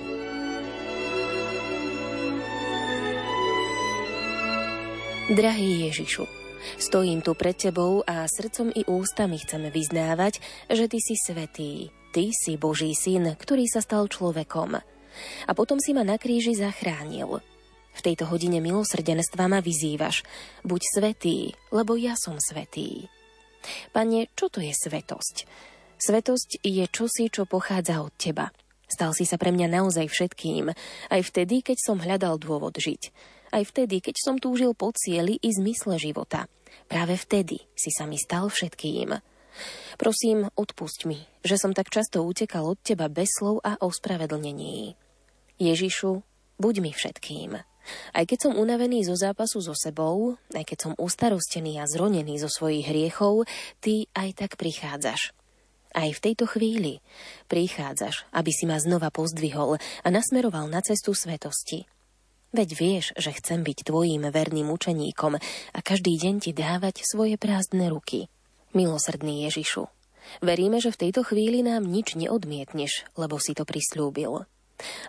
Drahý 5.31 5.87
Ježišu, 5.87 6.27
stojím 6.75 7.23
tu 7.23 7.39
pred 7.39 7.55
Tebou 7.55 8.03
a 8.03 8.27
srdcom 8.27 8.75
i 8.75 8.83
ústami 8.91 9.39
chceme 9.39 9.71
vyznávať, 9.71 10.43
že 10.75 10.91
Ty 10.91 10.99
si 10.99 11.15
svetý, 11.15 11.73
Ty 12.11 12.35
si 12.35 12.59
Boží 12.59 12.99
syn, 12.99 13.31
ktorý 13.39 13.63
sa 13.71 13.79
stal 13.79 14.11
človekom. 14.11 14.75
A 15.47 15.51
potom 15.55 15.79
si 15.79 15.95
ma 15.95 16.03
na 16.03 16.19
kríži 16.19 16.59
zachránil. 16.59 17.47
V 17.99 18.07
tejto 18.07 18.31
hodine 18.31 18.63
milosrdenstva 18.63 19.51
ma 19.51 19.59
vyzývaš. 19.59 20.23
Buď 20.63 20.83
svetý, 20.87 21.59
lebo 21.75 21.99
ja 21.99 22.15
som 22.15 22.39
svetý. 22.39 23.11
Pane, 23.91 24.31
čo 24.39 24.47
to 24.47 24.63
je 24.63 24.71
svetosť? 24.71 25.51
Svetosť 25.99 26.63
je 26.63 26.87
čosi, 26.87 27.27
čo 27.27 27.43
pochádza 27.43 27.99
od 27.99 28.15
teba. 28.15 28.55
Stal 28.87 29.11
si 29.19 29.27
sa 29.27 29.35
pre 29.35 29.51
mňa 29.51 29.83
naozaj 29.83 30.07
všetkým, 30.07 30.71
aj 31.11 31.21
vtedy, 31.27 31.61
keď 31.61 31.77
som 31.83 31.99
hľadal 31.99 32.39
dôvod 32.39 32.79
žiť. 32.79 33.11
Aj 33.51 33.67
vtedy, 33.67 33.99
keď 33.99 34.17
som 34.17 34.37
túžil 34.39 34.79
po 34.79 34.95
cieli 34.95 35.37
i 35.43 35.51
zmysle 35.51 35.99
života. 35.99 36.47
Práve 36.87 37.19
vtedy 37.19 37.67
si 37.75 37.91
sa 37.91 38.07
mi 38.07 38.15
stal 38.15 38.47
všetkým. 38.47 39.19
Prosím, 39.99 40.47
odpusť 40.55 41.01
mi, 41.11 41.19
že 41.43 41.59
som 41.59 41.75
tak 41.75 41.91
často 41.91 42.23
utekal 42.23 42.63
od 42.63 42.79
teba 42.79 43.11
bez 43.11 43.35
slov 43.35 43.59
a 43.67 43.75
ospravedlnení. 43.83 44.95
Ježišu, 45.59 46.23
buď 46.63 46.75
mi 46.79 46.95
všetkým. 46.95 47.59
Aj 48.13 48.25
keď 48.25 48.49
som 48.49 48.59
unavený 48.59 49.07
zo 49.07 49.15
zápasu 49.19 49.61
so 49.61 49.75
sebou, 49.77 50.41
aj 50.55 50.65
keď 50.65 50.79
som 50.79 50.93
ustarostený 50.99 51.83
a 51.83 51.89
zronený 51.89 52.41
zo 52.41 52.51
svojich 52.51 52.89
hriechov, 52.89 53.47
ty 53.83 54.09
aj 54.17 54.45
tak 54.45 54.51
prichádzaš. 54.57 55.37
Aj 55.97 56.11
v 56.13 56.23
tejto 56.23 56.45
chvíli 56.45 57.01
prichádzaš, 57.49 58.29
aby 58.31 58.51
si 58.53 58.69
ma 58.69 58.77
znova 58.77 59.09
pozdvihol 59.09 59.81
a 59.81 60.09
nasmeroval 60.13 60.69
na 60.69 60.85
cestu 60.85 61.17
svetosti. 61.17 61.89
Veď 62.49 62.69
vieš, 62.77 63.07
že 63.17 63.37
chcem 63.37 63.61
byť 63.61 63.93
tvojím 63.93 64.25
verným 64.33 64.73
učeníkom 64.73 65.37
a 65.37 65.79
každý 65.85 66.17
deň 66.17 66.35
ti 66.41 66.57
dávať 66.57 67.05
svoje 67.05 67.37
prázdne 67.37 67.93
ruky. 67.93 68.33
Milosrdný 68.73 69.49
Ježišu, 69.49 69.89
veríme, 70.41 70.81
že 70.81 70.93
v 70.93 71.09
tejto 71.09 71.25
chvíli 71.25 71.61
nám 71.61 71.85
nič 71.85 72.17
neodmietneš, 72.17 73.05
lebo 73.21 73.37
si 73.37 73.53
to 73.53 73.69
prislúbil. 73.69 74.49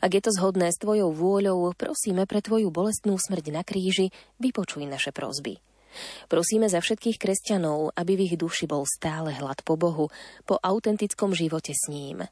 Ak 0.02 0.12
je 0.14 0.22
to 0.22 0.32
zhodné 0.34 0.74
s 0.74 0.82
Tvojou 0.82 1.14
vôľou, 1.14 1.74
prosíme 1.78 2.26
pre 2.26 2.42
Tvoju 2.42 2.74
bolestnú 2.74 3.18
smrť 3.18 3.46
na 3.54 3.62
kríži, 3.62 4.10
vypočuj 4.42 4.86
naše 4.90 5.14
prozby. 5.14 5.62
Prosíme 6.30 6.70
za 6.70 6.82
všetkých 6.82 7.18
kresťanov, 7.18 7.98
aby 7.98 8.12
v 8.14 8.24
ich 8.30 8.36
duši 8.38 8.70
bol 8.70 8.86
stále 8.86 9.34
hlad 9.34 9.66
po 9.66 9.74
Bohu, 9.74 10.14
po 10.46 10.56
autentickom 10.62 11.34
živote 11.34 11.74
s 11.74 11.90
ním. 11.90 12.30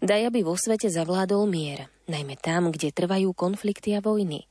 Daj, 0.00 0.30
aby 0.30 0.46
vo 0.46 0.54
svete 0.54 0.86
zavládol 0.88 1.50
mier, 1.50 1.90
najmä 2.06 2.38
tam, 2.38 2.70
kde 2.70 2.94
trvajú 2.94 3.34
konflikty 3.34 3.92
a 3.98 4.00
vojny. 4.00 4.46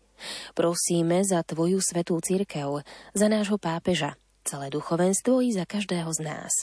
Prosíme 0.53 1.23
za 1.25 1.41
Tvoju 1.41 1.81
svetú 1.81 2.19
církev, 2.21 2.83
za 3.15 3.27
nášho 3.27 3.57
pápeža, 3.57 4.15
celé 4.45 4.69
duchovenstvo 4.69 5.41
i 5.41 5.55
za 5.55 5.65
každého 5.65 6.11
z 6.13 6.19
nás. 6.23 6.53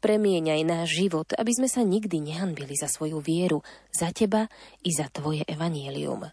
Premieňaj 0.00 0.62
náš 0.62 0.98
život, 1.00 1.30
aby 1.36 1.52
sme 1.54 1.68
sa 1.70 1.82
nikdy 1.82 2.20
nehanbili 2.20 2.76
za 2.76 2.86
svoju 2.86 3.20
vieru, 3.20 3.60
za 3.90 4.10
teba 4.10 4.50
i 4.84 4.90
za 4.90 5.08
tvoje 5.10 5.42
evanielium. 5.48 6.28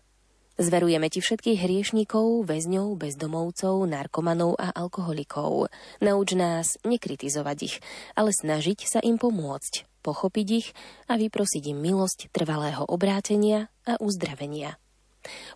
Zverujeme 0.61 1.09
ti 1.09 1.25
všetkých 1.25 1.63
hriešnikov, 1.63 2.45
väzňov, 2.45 2.93
bezdomovcov, 2.93 3.81
narkomanov 3.87 4.59
a 4.61 4.69
alkoholikov. 4.75 5.73
Nauč 6.05 6.37
nás 6.37 6.77
nekritizovať 6.85 7.57
ich, 7.65 7.75
ale 8.13 8.29
snažiť 8.29 8.85
sa 8.85 8.99
im 9.01 9.17
pomôcť, 9.17 9.89
pochopiť 10.05 10.47
ich 10.51 10.67
a 11.09 11.17
vyprosiť 11.17 11.73
im 11.73 11.81
milosť 11.81 12.29
trvalého 12.29 12.85
obrátenia 12.85 13.73
a 13.89 13.97
uzdravenia. 13.97 14.77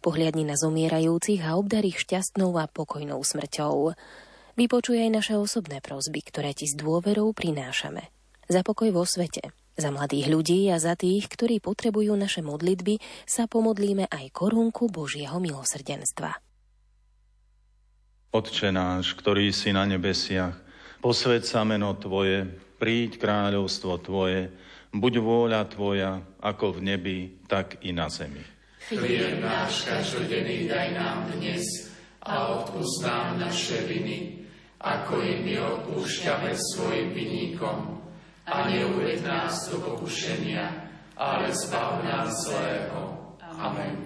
Pohliadni 0.01 0.45
na 0.45 0.57
zomierajúcich 0.57 1.41
a 1.45 1.57
obdar 1.57 1.86
ich 1.86 2.01
šťastnou 2.01 2.53
a 2.57 2.70
pokojnou 2.70 3.22
smrťou. 3.22 3.93
Vypočuj 4.55 5.03
aj 5.03 5.11
naše 5.11 5.35
osobné 5.35 5.83
prosby, 5.83 6.23
ktoré 6.23 6.55
ti 6.55 6.63
s 6.63 6.79
dôverou 6.79 7.35
prinášame. 7.35 8.07
Za 8.47 8.63
pokoj 8.63 8.87
vo 8.95 9.03
svete, 9.03 9.51
za 9.75 9.91
mladých 9.91 10.31
ľudí 10.31 10.71
a 10.71 10.79
za 10.79 10.95
tých, 10.95 11.27
ktorí 11.27 11.59
potrebujú 11.59 12.15
naše 12.15 12.39
modlitby, 12.39 13.03
sa 13.27 13.51
pomodlíme 13.51 14.07
aj 14.07 14.31
korunku 14.31 14.87
Božieho 14.87 15.43
milosrdenstva. 15.43 16.39
Otče 18.31 18.71
náš, 18.71 19.19
ktorý 19.19 19.51
si 19.51 19.75
na 19.75 19.83
nebesiach, 19.83 20.55
posved 21.03 21.43
sa 21.43 21.67
meno 21.67 21.91
Tvoje, 21.99 22.47
príď 22.79 23.19
kráľovstvo 23.19 23.99
Tvoje, 23.99 24.55
buď 24.95 25.13
vôľa 25.19 25.67
Tvoja, 25.67 26.23
ako 26.39 26.79
v 26.79 26.95
nebi, 26.95 27.19
tak 27.51 27.83
i 27.83 27.91
na 27.91 28.07
zemi. 28.07 28.43
Chlieb 28.87 29.43
náš 29.43 29.83
každodenný 29.83 30.71
daj 30.71 30.95
nám 30.95 31.27
dnes 31.35 31.91
a 32.23 32.55
odpúsť 32.55 33.03
nám 33.03 33.43
naše 33.43 33.83
viny, 33.83 34.44
ako 34.86 35.17
i 35.25 35.41
my 35.41 35.55
odpúšťame 35.57 36.53
svojim 36.53 37.09
vinníkom 37.09 37.97
a 38.45 38.69
neuved 38.69 39.25
nás 39.25 39.65
do 39.73 39.81
pokušenia, 39.81 40.61
ale 41.17 41.49
zbav 41.49 42.05
nás 42.05 42.29
zlého. 42.45 43.17
Amen. 43.41 44.05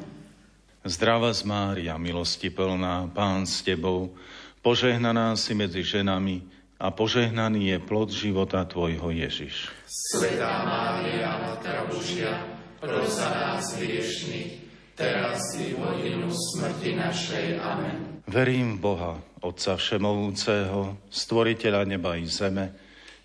Zdrava 0.87 1.35
z 1.35 1.43
Mária, 1.43 1.99
milosti 1.99 2.47
plná, 2.47 3.11
Pán 3.11 3.43
s 3.43 3.59
Tebou, 3.59 4.15
požehnaná 4.63 5.35
si 5.35 5.51
medzi 5.51 5.83
ženami 5.83 6.47
a 6.79 6.95
požehnaný 6.95 7.75
je 7.75 7.77
plod 7.83 8.07
života 8.15 8.63
Tvojho 8.63 9.11
Ježiš. 9.11 9.67
Svetá 9.83 10.63
Mária, 10.63 11.35
Matka 11.43 11.83
Božia, 11.91 12.39
pros 12.79 13.19
nás 13.19 13.75
hriešných, 13.75 14.63
teraz 14.95 15.43
i 15.59 15.75
v 15.75 15.83
hodinu 15.83 16.31
smrti 16.31 16.95
našej. 16.95 17.59
Amen. 17.59 18.08
Verím 18.27 18.75
v 18.75 18.81
Boha, 18.83 19.13
Otca 19.39 19.79
Všemovúceho, 19.79 20.97
Stvoriteľa 21.07 21.87
neba 21.87 22.19
i 22.19 22.27
zeme, 22.27 22.75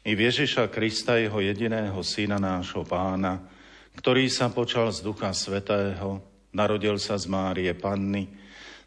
i 0.05 0.14
v 0.14 0.30
Ježiša 0.30 0.70
Krista, 0.70 1.18
jeho 1.18 1.40
jediného 1.40 1.97
syna 2.05 2.38
nášho 2.38 2.86
pána, 2.86 3.42
ktorý 3.99 4.30
sa 4.30 4.53
počal 4.53 4.92
z 4.95 5.03
Ducha 5.03 5.34
Svetého, 5.34 6.22
narodil 6.55 7.01
sa 7.03 7.18
z 7.18 7.26
Márie 7.26 7.72
Panny, 7.74 8.30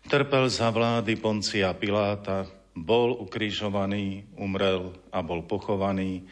trpel 0.08 0.48
za 0.48 0.72
vlády 0.72 1.20
Poncia 1.20 1.74
Piláta, 1.76 2.48
bol 2.78 3.18
ukrižovaný, 3.18 4.30
umrel 4.38 4.94
a 5.10 5.26
bol 5.26 5.44
pochovaný, 5.44 6.24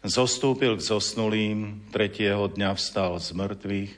zostúpil 0.00 0.80
k 0.80 0.86
zosnulým, 0.96 1.86
tretieho 1.92 2.48
dňa 2.48 2.72
vstal 2.74 3.20
z 3.20 3.36
mŕtvych, 3.36 3.92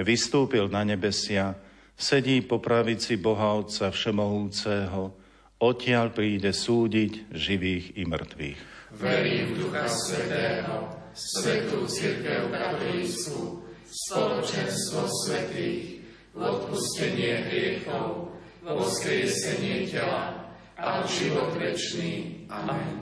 vystúpil 0.00 0.70
na 0.70 0.86
nebesia, 0.86 1.58
sedí 2.02 2.42
po 2.42 2.58
pravici 2.58 3.14
Boha 3.14 3.54
Otca 3.54 3.94
Všemohúceho, 3.94 5.14
odtiaľ 5.62 6.10
príde 6.10 6.50
súdiť 6.50 7.30
živých 7.30 7.94
i 7.94 8.02
mŕtvych. 8.02 8.60
Verím 8.98 9.54
Ducha 9.54 9.86
Svetého, 9.86 10.90
Svetú 11.14 11.86
Církev 11.86 12.50
katolícku, 12.50 13.62
spoločenstvo 13.86 15.06
svetých, 15.06 16.02
v 16.32 16.40
odpustenie 16.40 17.44
hriechov, 17.46 18.34
v 18.64 18.66
voskriesenie 18.66 19.86
tela 19.86 20.48
a 20.74 21.04
život 21.04 21.54
večný. 21.54 22.48
Amen. 22.48 23.01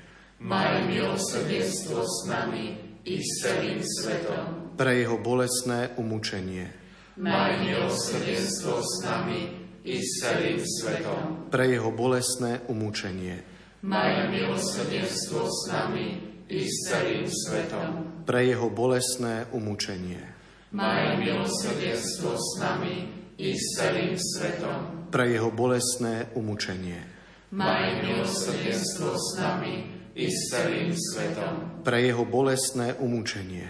Maj 0.41 0.89
milosrdenstvo 0.89 2.01
s 2.01 2.25
nami 2.25 2.73
i 3.05 3.21
s 3.21 3.45
celým 3.45 3.77
svetom. 3.85 4.73
Pre 4.73 4.91
jeho 4.97 5.21
bolesné 5.21 5.93
umúčenie. 6.01 6.65
Maj 7.21 7.61
milosrdenstvo 7.61 8.81
s 8.81 8.93
nami 9.05 9.41
i 9.85 10.01
s 10.01 10.09
celým 10.25 10.57
svetom. 10.65 11.47
Pre 11.53 11.65
jeho 11.69 11.93
bolesné 11.93 12.65
umúčenie 12.65 13.51
Maj 13.81 14.29
milosrdenstvo 14.29 15.49
s 15.49 15.73
nami 15.73 16.21
i 16.45 16.69
s 16.69 16.85
celým 16.85 17.25
svetom. 17.25 18.21
Pre 18.29 18.41
jeho 18.45 18.69
bolesné 18.69 19.49
umúčenie. 19.57 20.21
Maj 20.69 21.17
milosrdenstvo 21.17 22.37
s 22.37 22.61
nami 22.61 23.09
i 23.41 23.57
s 23.57 23.81
celým 23.81 24.13
svetom. 24.13 25.09
Pre 25.09 25.25
jeho 25.25 25.49
bolesné 25.49 26.29
umúčenie. 26.37 27.01
Maj 27.57 28.05
milosrdenstvo 28.05 29.17
s 29.17 29.29
nami 29.41 30.00
i 30.15 30.27
s 30.27 30.51
celým 30.51 30.91
svetom. 30.91 31.83
Pre 31.83 31.97
jeho 32.01 32.23
bolesné 32.27 32.95
umúčenie. 32.99 33.67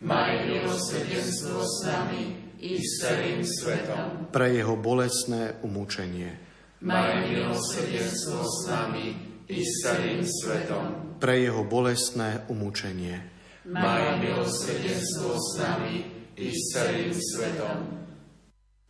Maj 0.00 0.48
milosrdenstvo 0.48 1.60
s 1.60 1.76
nami 1.84 2.22
i 2.62 2.80
s 2.80 3.04
celým 3.04 3.44
svetom. 3.44 4.30
Pre 4.32 4.48
jeho 4.48 4.76
bolesné 4.78 5.60
umúčenie. 5.60 6.30
Maj 6.80 7.28
milosrdenstvo 7.28 8.40
s 8.40 8.58
nami 8.70 9.06
i 9.50 9.60
s 9.60 9.72
celým 9.84 10.24
svetom. 10.24 11.18
Pre 11.20 11.34
jeho 11.36 11.66
bolestné 11.66 12.48
umúčenie. 12.48 13.20
Maj 13.68 14.24
milosrdenstvo 14.24 15.36
s 15.36 15.48
nami 15.60 15.96
i 16.38 16.48
s 16.48 16.60
celým 16.72 17.12
svetom. 17.12 17.78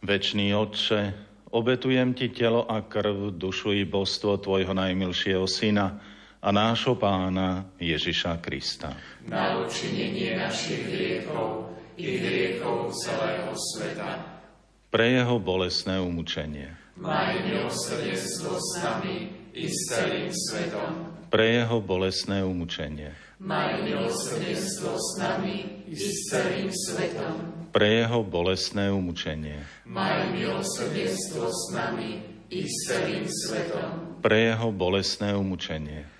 Večný 0.06 0.54
Otče, 0.54 1.12
obetujem 1.50 2.14
Ti 2.14 2.30
telo 2.30 2.62
a 2.70 2.86
krv, 2.86 3.34
dušu 3.34 3.74
i 3.74 3.82
božstvo 3.82 4.38
Tvojho 4.38 4.70
najmilšieho 4.70 5.50
Syna 5.50 5.98
a 6.40 6.48
nášho 6.48 6.96
Pána 6.96 7.68
Ježiša 7.76 8.40
Krista. 8.40 8.96
Na 9.28 9.60
učinenie 9.60 10.40
našich 10.40 10.88
hriechov 10.88 11.68
i 12.00 12.16
hriechov 12.16 12.96
celého 12.96 13.52
sveta. 13.52 14.40
Pre 14.88 15.04
jeho 15.04 15.36
bolestné 15.36 16.00
umúčenie. 16.00 16.72
Maj 16.96 17.44
milosrdenstvo 17.44 18.56
s 18.56 18.70
nami 18.80 19.16
i 19.52 19.68
s 19.68 19.78
celým 19.92 20.32
svetom. 20.32 20.92
Pre 21.28 21.44
jeho 21.44 21.78
bolestné 21.78 22.42
umúčenie. 22.42 23.12
Maj 23.40 23.84
milosrdenstvo 23.84 24.96
s 24.96 25.08
nami 25.20 25.84
i 25.86 25.94
s 25.94 26.32
celým 26.32 26.72
svetom. 26.72 27.68
Pre 27.70 27.86
jeho 27.86 28.24
bolestné 28.24 28.88
umúčenie. 28.88 29.60
Maj 29.86 30.32
milosrdenstvo 30.32 31.44
s 31.52 31.62
nami 31.76 32.10
i 32.48 32.64
s 32.66 32.74
celým 32.88 33.28
svetom. 33.28 34.18
Pre 34.24 34.36
jeho 34.36 34.68
bolestné 34.74 35.36
umúčenie. 35.36 36.19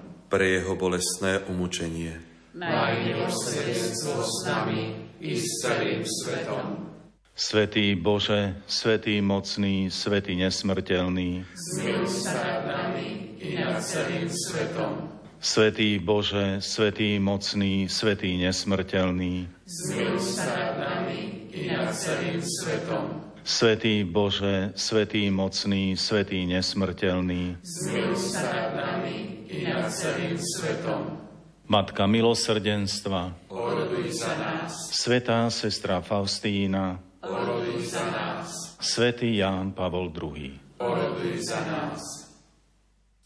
Pre 0.31 0.47
jeho 0.47 0.79
bolestné 0.79 1.43
umúčenie. 1.51 2.15
Maj 2.55 3.03
milosrdenstvo 3.03 4.23
s 4.23 4.47
nami 4.47 5.11
i 5.19 5.35
s 5.35 5.59
celým 5.59 6.07
svetom. 6.07 6.87
Svetý 7.35 7.99
Bože, 7.99 8.55
Svetý 8.63 9.19
mocný, 9.19 9.91
Svetý 9.91 10.39
nesmrteľný, 10.39 11.43
Zmiluj 11.51 12.07
sa 12.07 12.31
nad 12.47 12.63
nami 12.63 13.35
i 13.43 13.59
nad 13.59 13.83
celým 13.83 14.31
svetom. 14.31 15.11
Svetý 15.43 15.99
Bože, 15.99 16.63
Svetý 16.63 17.19
mocný, 17.19 17.91
Svetý 17.91 18.39
nesmrteľný, 18.39 19.51
Zmiluj 19.67 20.23
sa 20.23 20.47
nad 20.47 20.73
nami 20.79 21.51
i 21.51 21.67
nad 21.67 21.91
celým 21.91 22.39
svetom. 22.39 23.19
Svetý 23.43 24.07
Bože, 24.07 24.71
Svetý 24.79 25.27
mocný, 25.27 25.99
Svetý 25.99 26.47
nesmrteľný, 26.47 27.59
Zmiluj 27.67 28.15
sa 28.31 28.47
nad 28.47 28.69
nami 28.79 29.40
i 29.51 29.67
nad 29.67 29.91
celým 29.91 30.39
svetom. 30.39 31.19
Matka 31.67 32.07
milosrdenstva, 32.07 33.47
Oroduj 33.47 34.11
za 34.15 34.35
nás, 34.35 34.91
Svetá 34.91 35.47
sestra 35.51 36.03
Faustína, 36.03 36.99
oroduj 37.23 37.95
za 37.95 38.03
nás, 38.11 38.75
Svetý 38.79 39.39
Ján 39.39 39.71
Pavol 39.71 40.11
II. 40.11 40.51
oroduj 40.79 41.35
za 41.47 41.59
nás. 41.67 41.99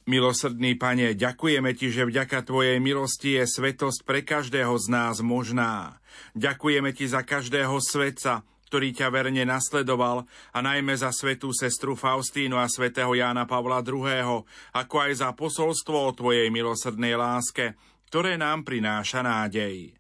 Milosrdný 0.05 0.77
Pane, 0.77 1.17
ďakujeme 1.17 1.73
Ti, 1.73 1.89
že 1.89 2.05
vďaka 2.05 2.45
Tvojej 2.45 2.77
milosti 2.77 3.41
je 3.41 3.49
svetosť 3.49 4.05
pre 4.05 4.21
každého 4.21 4.77
z 4.77 4.85
nás 4.93 5.17
možná. 5.25 5.97
Ďakujeme 6.37 6.93
Ti 6.93 7.09
za 7.09 7.25
každého 7.25 7.81
svetca, 7.81 8.45
ktorý 8.75 8.91
ťa 8.91 9.07
verne 9.07 9.47
nasledoval 9.47 10.27
a 10.51 10.59
najmä 10.59 10.99
za 10.99 11.07
svetú 11.15 11.55
sestru 11.55 11.95
Faustínu 11.95 12.59
a 12.59 12.67
svätého 12.67 13.07
Jána 13.15 13.47
Pavla 13.47 13.79
II., 13.79 14.43
ako 14.75 14.95
aj 14.99 15.11
za 15.15 15.31
posolstvo 15.31 15.95
o 15.95 16.11
Tvojej 16.11 16.51
milosrdnej 16.51 17.15
láske, 17.15 17.79
ktoré 18.11 18.35
nám 18.35 18.67
prináša 18.67 19.23
nádej. 19.23 19.95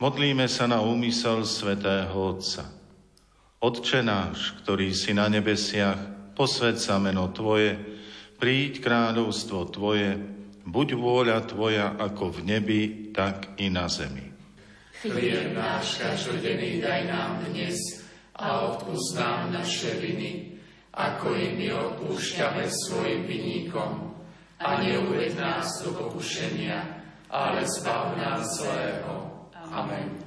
Modlíme 0.00 0.48
sa 0.48 0.72
na 0.72 0.80
úmysel 0.80 1.44
svätého 1.44 2.16
Otca. 2.16 2.64
Otče 3.60 4.00
náš, 4.00 4.56
ktorý 4.64 4.96
si 4.96 5.12
na 5.12 5.28
nebesiach, 5.28 6.32
posved 6.32 6.80
sa 6.80 6.96
meno 6.96 7.28
Tvoje, 7.28 7.76
príď 8.40 8.80
kráľovstvo 8.80 9.68
Tvoje, 9.68 10.16
buď 10.64 10.96
vôľa 10.96 11.44
Tvoja 11.44 11.92
ako 11.92 12.40
v 12.40 12.56
nebi, 12.56 12.82
tak 13.12 13.60
i 13.60 13.68
na 13.68 13.84
zemi. 13.84 14.27
Chlieb 14.98 15.54
náš 15.54 16.02
každodenný 16.02 16.82
daj 16.82 17.06
nám 17.06 17.46
dnes 17.46 17.78
a 18.34 18.66
odpúsť 18.66 19.14
nám 19.14 19.54
naše 19.54 19.94
viny, 20.02 20.58
ako 20.90 21.38
i 21.38 21.54
my 21.54 21.70
odpúšťame 21.70 22.66
svojim 22.66 23.22
vinníkom. 23.22 24.10
A 24.58 24.82
neuved 24.82 25.38
nás 25.38 25.86
do 25.86 25.94
pokušenia, 25.94 26.82
ale 27.30 27.62
zbav 27.78 28.18
nás 28.18 28.42
zlého. 28.58 29.46
Amen. 29.70 30.18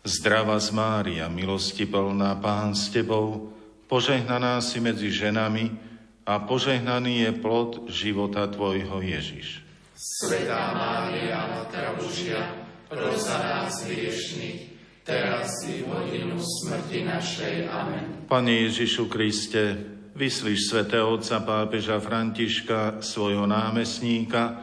Zdrava 0.00 0.56
z 0.64 0.72
Mária, 0.72 1.28
milosti 1.28 1.84
plná 1.84 2.40
Pán 2.40 2.72
s 2.72 2.88
Tebou, 2.88 3.52
požehnaná 3.84 4.64
si 4.64 4.80
medzi 4.80 5.12
ženami 5.12 5.76
a 6.24 6.40
požehnaný 6.40 7.28
je 7.28 7.32
plod 7.36 7.84
života 7.92 8.48
Tvojho 8.48 8.96
Ježiš. 8.96 9.60
Svetá 9.92 10.72
Mária, 10.72 11.36
Matka 11.52 12.00
Božia, 12.00 12.64
pros 12.86 13.26
za 13.26 13.38
nás 13.38 13.82
hriešných, 13.86 14.60
teraz 15.02 15.66
i 15.66 15.82
v 15.82 15.90
hodinu 15.90 16.38
smrti 16.38 17.02
našej. 17.02 17.54
Amen. 17.66 18.04
Pane 18.30 18.66
Ježišu 18.66 19.10
Kriste, 19.10 19.78
vyslíš 20.14 20.70
svätého 20.70 21.10
otca 21.10 21.42
pápeža 21.42 21.98
Františka, 21.98 23.02
svojho 23.02 23.44
námestníka, 23.44 24.62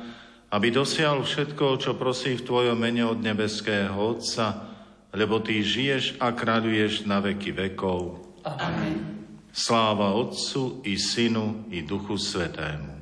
aby 0.53 0.69
dosial 0.69 1.25
všetko, 1.25 1.81
čo 1.81 1.97
prosí 1.97 2.37
v 2.37 2.45
Tvojom 2.45 2.77
mene 2.77 3.09
od 3.09 3.17
nebeského 3.17 3.97
Otca, 3.97 4.69
lebo 5.09 5.41
Ty 5.41 5.65
žiješ 5.65 6.21
a 6.21 6.29
kráľuješ 6.29 7.09
na 7.09 7.17
veky 7.25 7.49
vekov. 7.57 8.21
Amen. 8.45 9.25
Sláva 9.49 10.13
Otcu 10.13 10.85
i 10.85 10.93
Synu 10.97 11.69
i 11.73 11.81
Duchu 11.81 12.21
Svetému. 12.21 12.92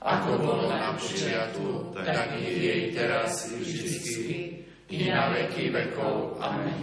Ako 0.00 0.40
bolo 0.40 0.64
na 0.72 0.96
počiatku, 0.96 1.92
tak 1.92 2.40
i 2.40 2.48
jej 2.48 2.82
teraz 2.96 3.52
i 3.52 3.60
vždycky, 3.60 4.28
i 4.88 5.12
na 5.12 5.28
veky 5.28 5.68
vekov. 5.68 6.40
Amen. 6.40 6.80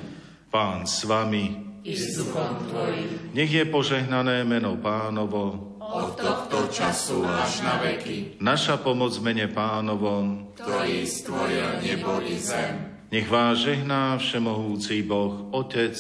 Pán 0.53 0.86
s 0.86 1.01
vami, 1.03 1.65
I 1.82 1.97
s 1.97 2.20
duchom 2.20 2.68
Tvojim, 2.70 3.32
nech 3.34 3.49
je 3.49 3.65
požehnané 3.65 4.45
meno 4.45 4.78
Pánovo, 4.78 5.76
od 5.80 6.20
tohto 6.20 6.68
času 6.68 7.24
až 7.24 7.63
na 7.63 7.80
veky, 7.80 8.38
naša 8.43 8.78
pomoc 8.84 9.15
mene 9.24 9.47
Pánovom, 9.49 10.53
ktorý 10.59 11.07
stvoril 11.07 11.80
nebo 11.80 12.20
i 12.22 12.36
zem. 12.38 13.01
nech 13.09 13.28
vás 13.32 13.63
žehná 13.63 14.20
Všemohúci 14.20 14.99
Boh, 15.01 15.47
Otec 15.55 15.95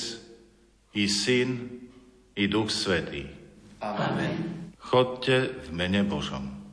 i 0.93 1.07
Syn 1.07 1.81
i 2.35 2.45
Duch 2.51 2.69
Svetý. 2.69 3.25
Amen. 3.79 4.69
Chodte 4.77 5.55
v 5.65 5.69
mene 5.71 6.03
Božom. 6.03 6.66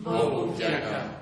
Bogu 0.00 0.52
vďaka. 0.52 1.19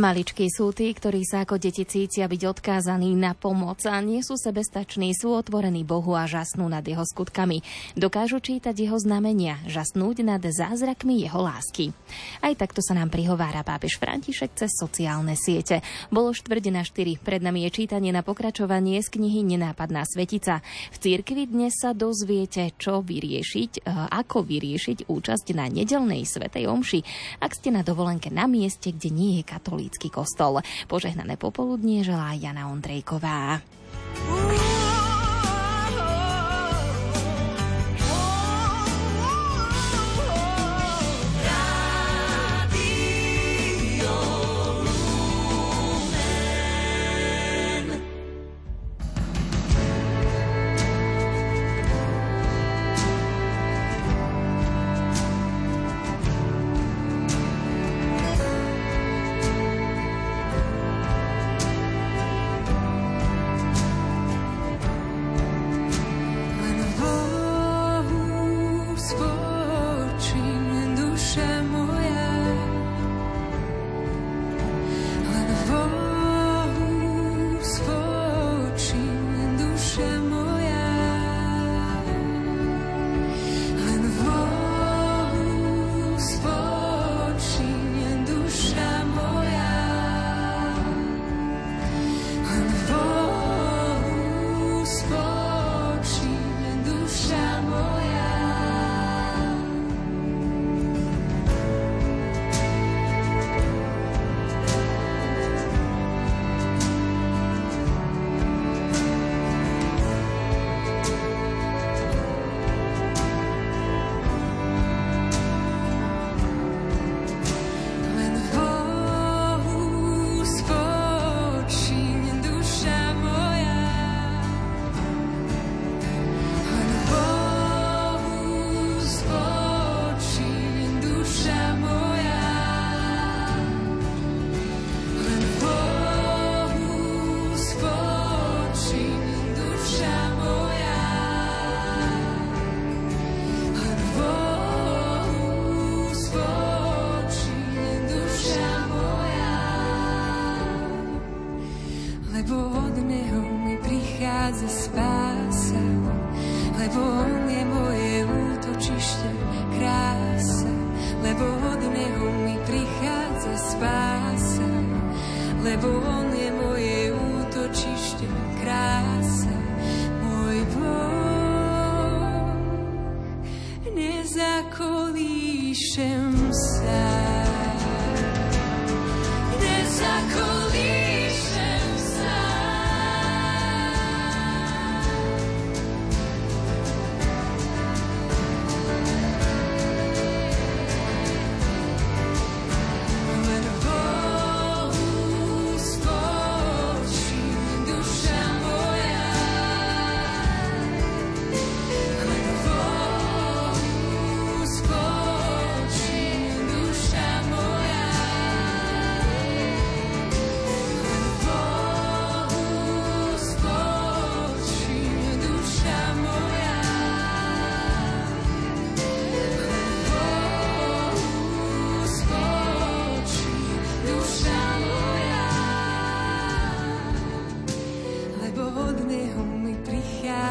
Maličkí 0.00 0.48
sú 0.48 0.72
tí, 0.72 0.88
ktorí 0.96 1.28
sa 1.28 1.44
ako 1.44 1.60
deti 1.60 1.84
cítia 1.84 2.24
byť 2.24 2.42
odkázaní 2.48 3.12
na 3.20 3.36
pomoc 3.36 3.84
a 3.84 4.00
nie 4.00 4.24
sú 4.24 4.40
sebestační, 4.40 5.12
sú 5.12 5.36
otvorení 5.36 5.84
Bohu 5.84 6.16
a 6.16 6.24
žasnú 6.24 6.72
nad 6.72 6.80
jeho 6.80 7.04
skutkami. 7.04 7.60
Dokážu 8.00 8.40
čítať 8.40 8.72
jeho 8.72 8.96
znamenia, 8.96 9.60
žasnúť 9.68 10.24
nad 10.24 10.40
zázrakmi 10.40 11.20
jeho 11.20 11.44
lásky. 11.44 11.92
Aj 12.40 12.56
takto 12.56 12.80
sa 12.80 12.96
nám 12.96 13.12
prihovára 13.12 13.60
pápež 13.60 14.00
František 14.00 14.56
cez 14.56 14.72
sociálne 14.72 15.36
siete. 15.36 15.84
Bolo 16.08 16.32
štvrť 16.32 16.64
na 16.72 16.80
štyri. 16.80 17.20
Pred 17.20 17.44
nami 17.44 17.68
je 17.68 17.84
čítanie 17.84 18.08
na 18.08 18.24
pokračovanie 18.24 19.04
z 19.04 19.20
knihy 19.20 19.44
Nenápadná 19.44 20.08
svetica. 20.08 20.64
V 20.90 20.96
cirkvi 20.96 21.44
dnes 21.44 21.76
sa 21.76 21.92
dozviete, 21.92 22.72
čo 22.80 23.04
vyriešiť, 23.04 23.84
e, 23.84 24.08
ako 24.16 24.48
vyriešiť 24.48 25.12
účasť 25.12 25.52
na 25.52 25.68
nedelnej 25.68 26.24
svetej 26.24 26.72
omši, 26.72 27.04
ak 27.44 27.52
ste 27.52 27.68
na 27.68 27.84
dovolenke 27.84 28.32
na 28.32 28.48
mieste, 28.48 28.96
kde 28.96 29.12
nie 29.12 29.32
je 29.36 29.52
katolícky 29.90 30.08
kostol. 30.14 30.62
Požehnané 30.86 31.34
popoludnie 31.34 32.06
želá 32.06 32.38
Jana 32.38 32.70
Ondrejková. 32.70 33.58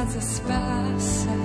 Prichádza 0.10 0.42
spása, 0.42 1.38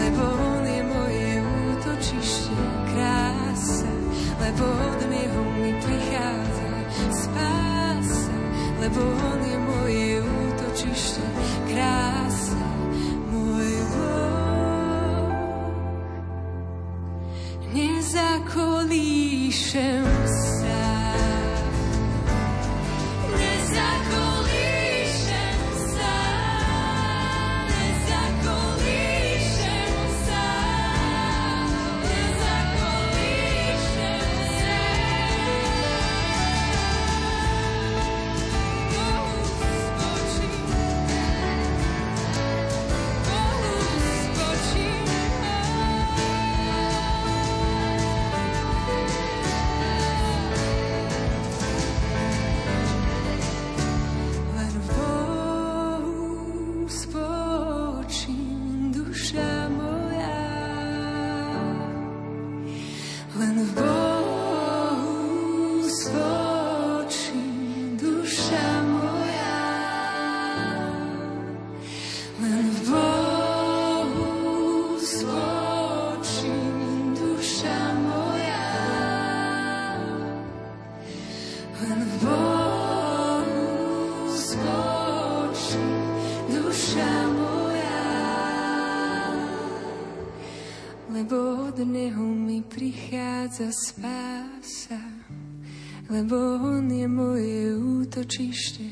lebo 0.00 0.22
On 0.24 0.64
je 0.64 0.82
moje 0.82 1.32
útočište, 1.44 2.56
krása, 2.88 3.92
lebo 4.40 4.64
od 4.64 5.00
Neho 5.12 5.42
mi 5.60 5.72
prichádza 5.84 6.72
spása, 7.12 8.36
lebo 8.80 9.00
On 9.04 9.40
je 9.44 9.56
moje 9.60 10.15
Neho 91.86 92.26
mi 92.26 92.66
prichádza 92.66 93.70
spása, 93.70 94.98
lebo 96.10 96.58
On 96.58 96.82
je 96.90 97.06
moje 97.06 97.78
útočište, 97.78 98.85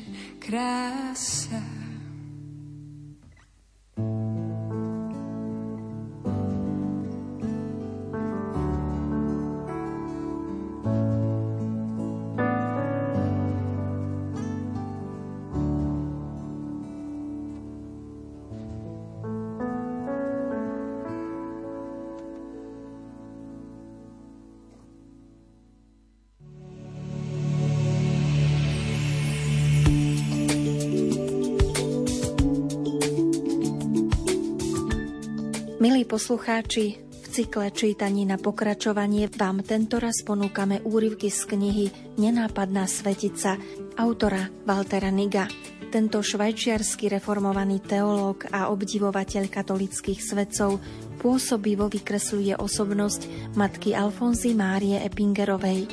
Milí 36.05 36.21
poslucháči, 36.21 37.01
v 37.01 37.27
cykle 37.33 37.73
čítaní 37.73 38.29
na 38.29 38.37
pokračovanie 38.37 39.25
vám 39.25 39.65
tentoraz 39.65 40.21
ponúkame 40.21 40.77
úryvky 40.85 41.33
z 41.33 41.49
knihy 41.49 41.85
Nenápadná 42.21 42.85
svetica 42.85 43.57
autora 43.97 44.53
Waltera 44.69 45.09
Niga. 45.09 45.49
Tento 45.89 46.21
švajčiarsky 46.21 47.09
reformovaný 47.09 47.81
teológ 47.81 48.45
a 48.53 48.69
obdivovateľ 48.69 49.49
katolických 49.49 50.21
svetcov 50.21 50.77
pôsobivo 51.17 51.89
vykresľuje 51.89 52.53
osobnosť 52.53 53.57
matky 53.57 53.97
Alfonzy 53.97 54.53
Márie 54.53 55.01
Epingerovej. 55.01 55.89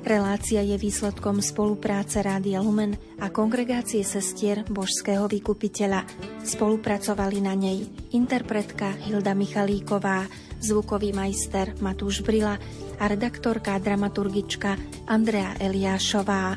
Relácia 0.00 0.64
je 0.64 0.80
výsledkom 0.80 1.44
spolupráce 1.44 2.24
Rádia 2.24 2.64
Lumen 2.64 2.96
a 3.20 3.28
kongregácie 3.28 4.00
sestier 4.00 4.64
Božského 4.64 5.28
vykupiteľa. 5.28 6.08
Spolupracovali 6.40 7.38
na 7.44 7.52
nej 7.52 7.84
interpretka 8.16 8.96
Hilda 9.06 9.36
Michalíková, 9.36 10.24
zvukový 10.64 11.12
majster 11.12 11.76
Matúš 11.84 12.24
Brila 12.24 12.56
a 12.96 13.04
redaktorka 13.08 13.76
a 13.76 13.82
dramaturgička 13.82 14.76
Andrea 15.04 15.56
Eliášová. 15.60 16.56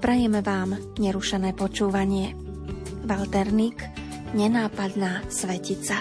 Prajeme 0.00 0.40
vám 0.40 0.96
nerušené 0.96 1.52
počúvanie. 1.52 2.32
Walternik, 3.04 3.84
nenápadná 4.32 5.28
svetica. 5.28 6.00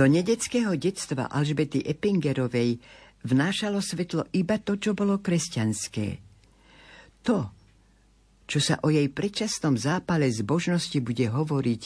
Do 0.00 0.08
nedeckého 0.08 0.80
detstva 0.80 1.28
Alžbety 1.28 1.84
Epingerovej 1.84 2.80
vnášalo 3.20 3.84
svetlo 3.84 4.24
iba 4.32 4.56
to, 4.56 4.80
čo 4.80 4.96
bolo 4.96 5.20
kresťanské. 5.20 6.16
To, 7.28 7.52
čo 8.48 8.58
sa 8.64 8.80
o 8.80 8.88
jej 8.88 9.04
predčasnom 9.12 9.76
zápale 9.76 10.32
zbožnosti 10.32 10.96
bude 11.04 11.28
hovoriť, 11.28 11.82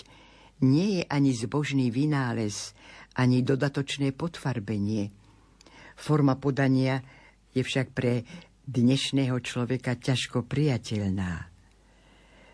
nie 0.62 1.02
je 1.02 1.10
ani 1.10 1.34
zbožný 1.34 1.90
vynález, 1.90 2.78
ani 3.18 3.42
dodatočné 3.42 4.14
podfarbenie. 4.14 5.10
Forma 5.98 6.38
podania 6.38 7.02
je 7.50 7.66
však 7.66 7.98
pre 7.98 8.22
dnešného 8.62 9.42
človeka 9.42 9.98
ťažko 9.98 10.46
priateľná. 10.46 11.50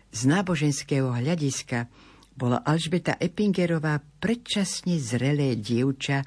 Z 0.09 0.21
náboženského 0.25 1.13
hľadiska 1.13 1.85
bola 2.35 2.63
Alžbeta 2.63 3.19
Epingerová 3.19 3.99
predčasne 3.99 4.97
zrelé 4.97 5.59
dievča, 5.59 6.23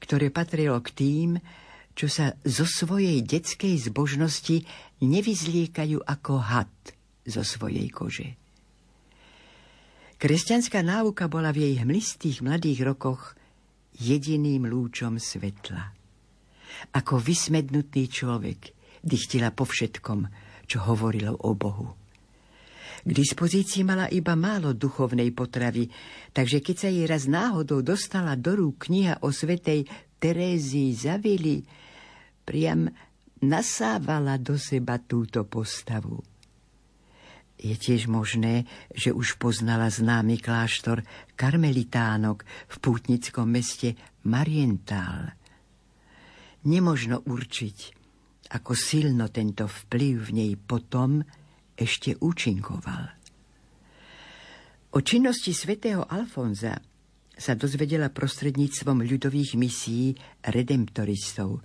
ktoré 0.00 0.32
patrilo 0.32 0.80
k 0.82 0.88
tým, 0.90 1.30
čo 1.92 2.08
sa 2.08 2.32
zo 2.42 2.64
svojej 2.64 3.20
detskej 3.20 3.92
zbožnosti 3.92 4.64
nevyzliekajú 5.04 6.00
ako 6.02 6.32
had 6.40 6.72
zo 7.28 7.44
svojej 7.44 7.86
kože. 7.92 8.34
Kresťanská 10.16 10.80
náuka 10.86 11.26
bola 11.26 11.50
v 11.50 11.66
jej 11.66 11.74
hmlistých 11.82 12.46
mladých 12.46 12.86
rokoch 12.86 13.34
jediným 13.98 14.70
lúčom 14.70 15.18
svetla. 15.18 15.92
Ako 16.94 17.20
vysmednutý 17.20 18.08
človek 18.08 18.72
dychtila 19.02 19.50
po 19.50 19.66
všetkom, 19.66 20.30
čo 20.64 20.78
hovorilo 20.86 21.36
o 21.42 21.52
Bohu. 21.52 22.01
K 23.02 23.10
dispozícii 23.10 23.82
mala 23.82 24.06
iba 24.06 24.38
málo 24.38 24.78
duchovnej 24.78 25.34
potravy, 25.34 25.90
takže 26.30 26.62
keď 26.62 26.76
sa 26.78 26.88
jej 26.88 27.06
raz 27.10 27.26
náhodou 27.26 27.82
dostala 27.82 28.38
do 28.38 28.54
rúk 28.54 28.86
kniha 28.86 29.26
o 29.26 29.34
svetej 29.34 29.90
Terézii 30.22 30.94
Zavili, 30.94 31.66
priam 32.46 32.86
nasávala 33.42 34.38
do 34.38 34.54
seba 34.54 35.02
túto 35.02 35.42
postavu. 35.42 36.22
Je 37.58 37.74
tiež 37.74 38.06
možné, 38.06 38.70
že 38.94 39.10
už 39.10 39.38
poznala 39.38 39.90
známy 39.90 40.38
kláštor 40.38 41.02
karmelitánok 41.34 42.46
v 42.46 42.76
pútnickom 42.78 43.50
meste 43.50 43.98
Marienthal. 44.26 45.34
Nemožno 46.66 47.22
určiť, 47.26 47.78
ako 48.54 48.72
silno 48.78 49.26
tento 49.30 49.66
vplyv 49.66 50.14
v 50.22 50.30
nej 50.30 50.52
potom 50.54 51.26
ešte 51.76 52.16
účinkoval. 52.20 53.04
O 54.92 55.00
činnosti 55.00 55.56
svätého 55.56 56.04
Alfonza 56.04 56.76
sa 57.32 57.56
dozvedela 57.56 58.12
prostredníctvom 58.12 59.08
ľudových 59.08 59.56
misií 59.56 60.12
redemptoristov, 60.44 61.64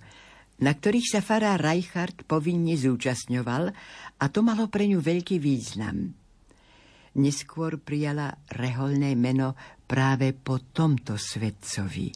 na 0.64 0.72
ktorých 0.74 1.06
sa 1.12 1.20
fará 1.20 1.54
Reichardt 1.60 2.24
povinne 2.24 2.74
zúčastňoval 2.74 3.64
a 4.18 4.24
to 4.32 4.40
malo 4.40 4.66
pre 4.72 4.88
ňu 4.88 4.98
veľký 4.98 5.38
význam. 5.38 6.16
Neskôr 7.18 7.78
prijala 7.78 8.32
reholné 8.48 9.12
meno 9.12 9.54
práve 9.86 10.32
po 10.32 10.58
tomto 10.72 11.20
svetcovi. 11.20 12.10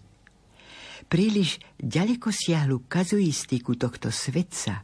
Príliš 1.07 1.61
ďaleko 1.77 2.33
siahlu 2.33 2.89
kazuistiku 2.89 3.77
tohto 3.77 4.09
svetca, 4.09 4.81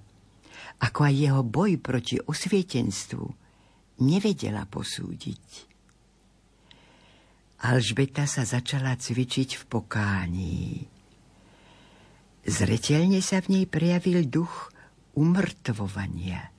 ako 0.78 1.00
aj 1.10 1.14
jeho 1.14 1.42
boj 1.42 1.82
proti 1.82 2.16
osvietenstvu, 2.22 3.26
nevedela 4.02 4.62
posúdiť. 4.66 5.68
Alžbeta 7.58 8.22
sa 8.30 8.46
začala 8.46 8.94
cvičiť 8.94 9.58
v 9.58 9.62
pokání. 9.66 10.62
Zretelne 12.46 13.18
sa 13.18 13.42
v 13.42 13.58
nej 13.58 13.64
prejavil 13.66 14.30
duch 14.30 14.70
umrtvovania. 15.18 16.54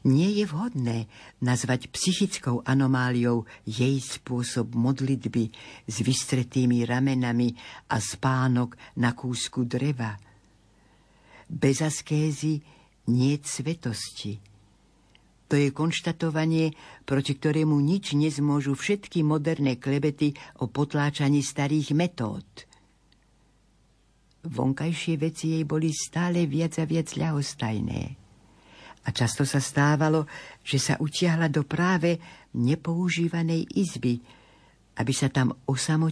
Nie 0.00 0.32
je 0.32 0.48
vhodné 0.48 1.10
nazvať 1.44 1.92
psychickou 1.92 2.64
anomáliou 2.64 3.44
jej 3.68 4.00
spôsob 4.00 4.72
modlitby 4.72 5.52
s 5.84 5.96
vystretými 6.00 6.88
ramenami 6.88 7.52
a 7.92 8.00
spánok 8.00 8.78
na 8.96 9.12
kúsku 9.12 9.68
dreva. 9.68 10.16
Bez 11.50 11.84
askézy 11.84 12.64
nie 13.10 13.42
svetosti– 13.42 14.38
to 15.50 15.58
je 15.58 15.74
konštatovanie, 15.74 16.78
proti 17.02 17.34
ktorému 17.34 17.74
nič 17.82 18.14
nezmôžu 18.14 18.78
všetky 18.78 19.26
moderné 19.26 19.82
klebety 19.82 20.30
o 20.62 20.70
potláčaní 20.70 21.42
starých 21.42 21.90
metód. 21.90 22.46
Vonkajšie 24.46 25.18
veci 25.18 25.58
jej 25.58 25.66
boli 25.66 25.90
stále 25.90 26.46
viac 26.46 26.78
a 26.78 26.86
viac 26.86 27.10
ľahostajné. 27.18 28.02
A 29.02 29.08
často 29.10 29.42
sa 29.42 29.58
stávalo, 29.58 30.30
že 30.62 30.78
sa 30.78 30.94
utiahla 31.02 31.50
do 31.50 31.66
práve 31.66 32.22
nepoužívanej 32.54 33.74
izby, 33.74 34.22
aby 35.02 35.12
sa 35.12 35.34
tam 35.34 35.50
osamotila 35.66 36.06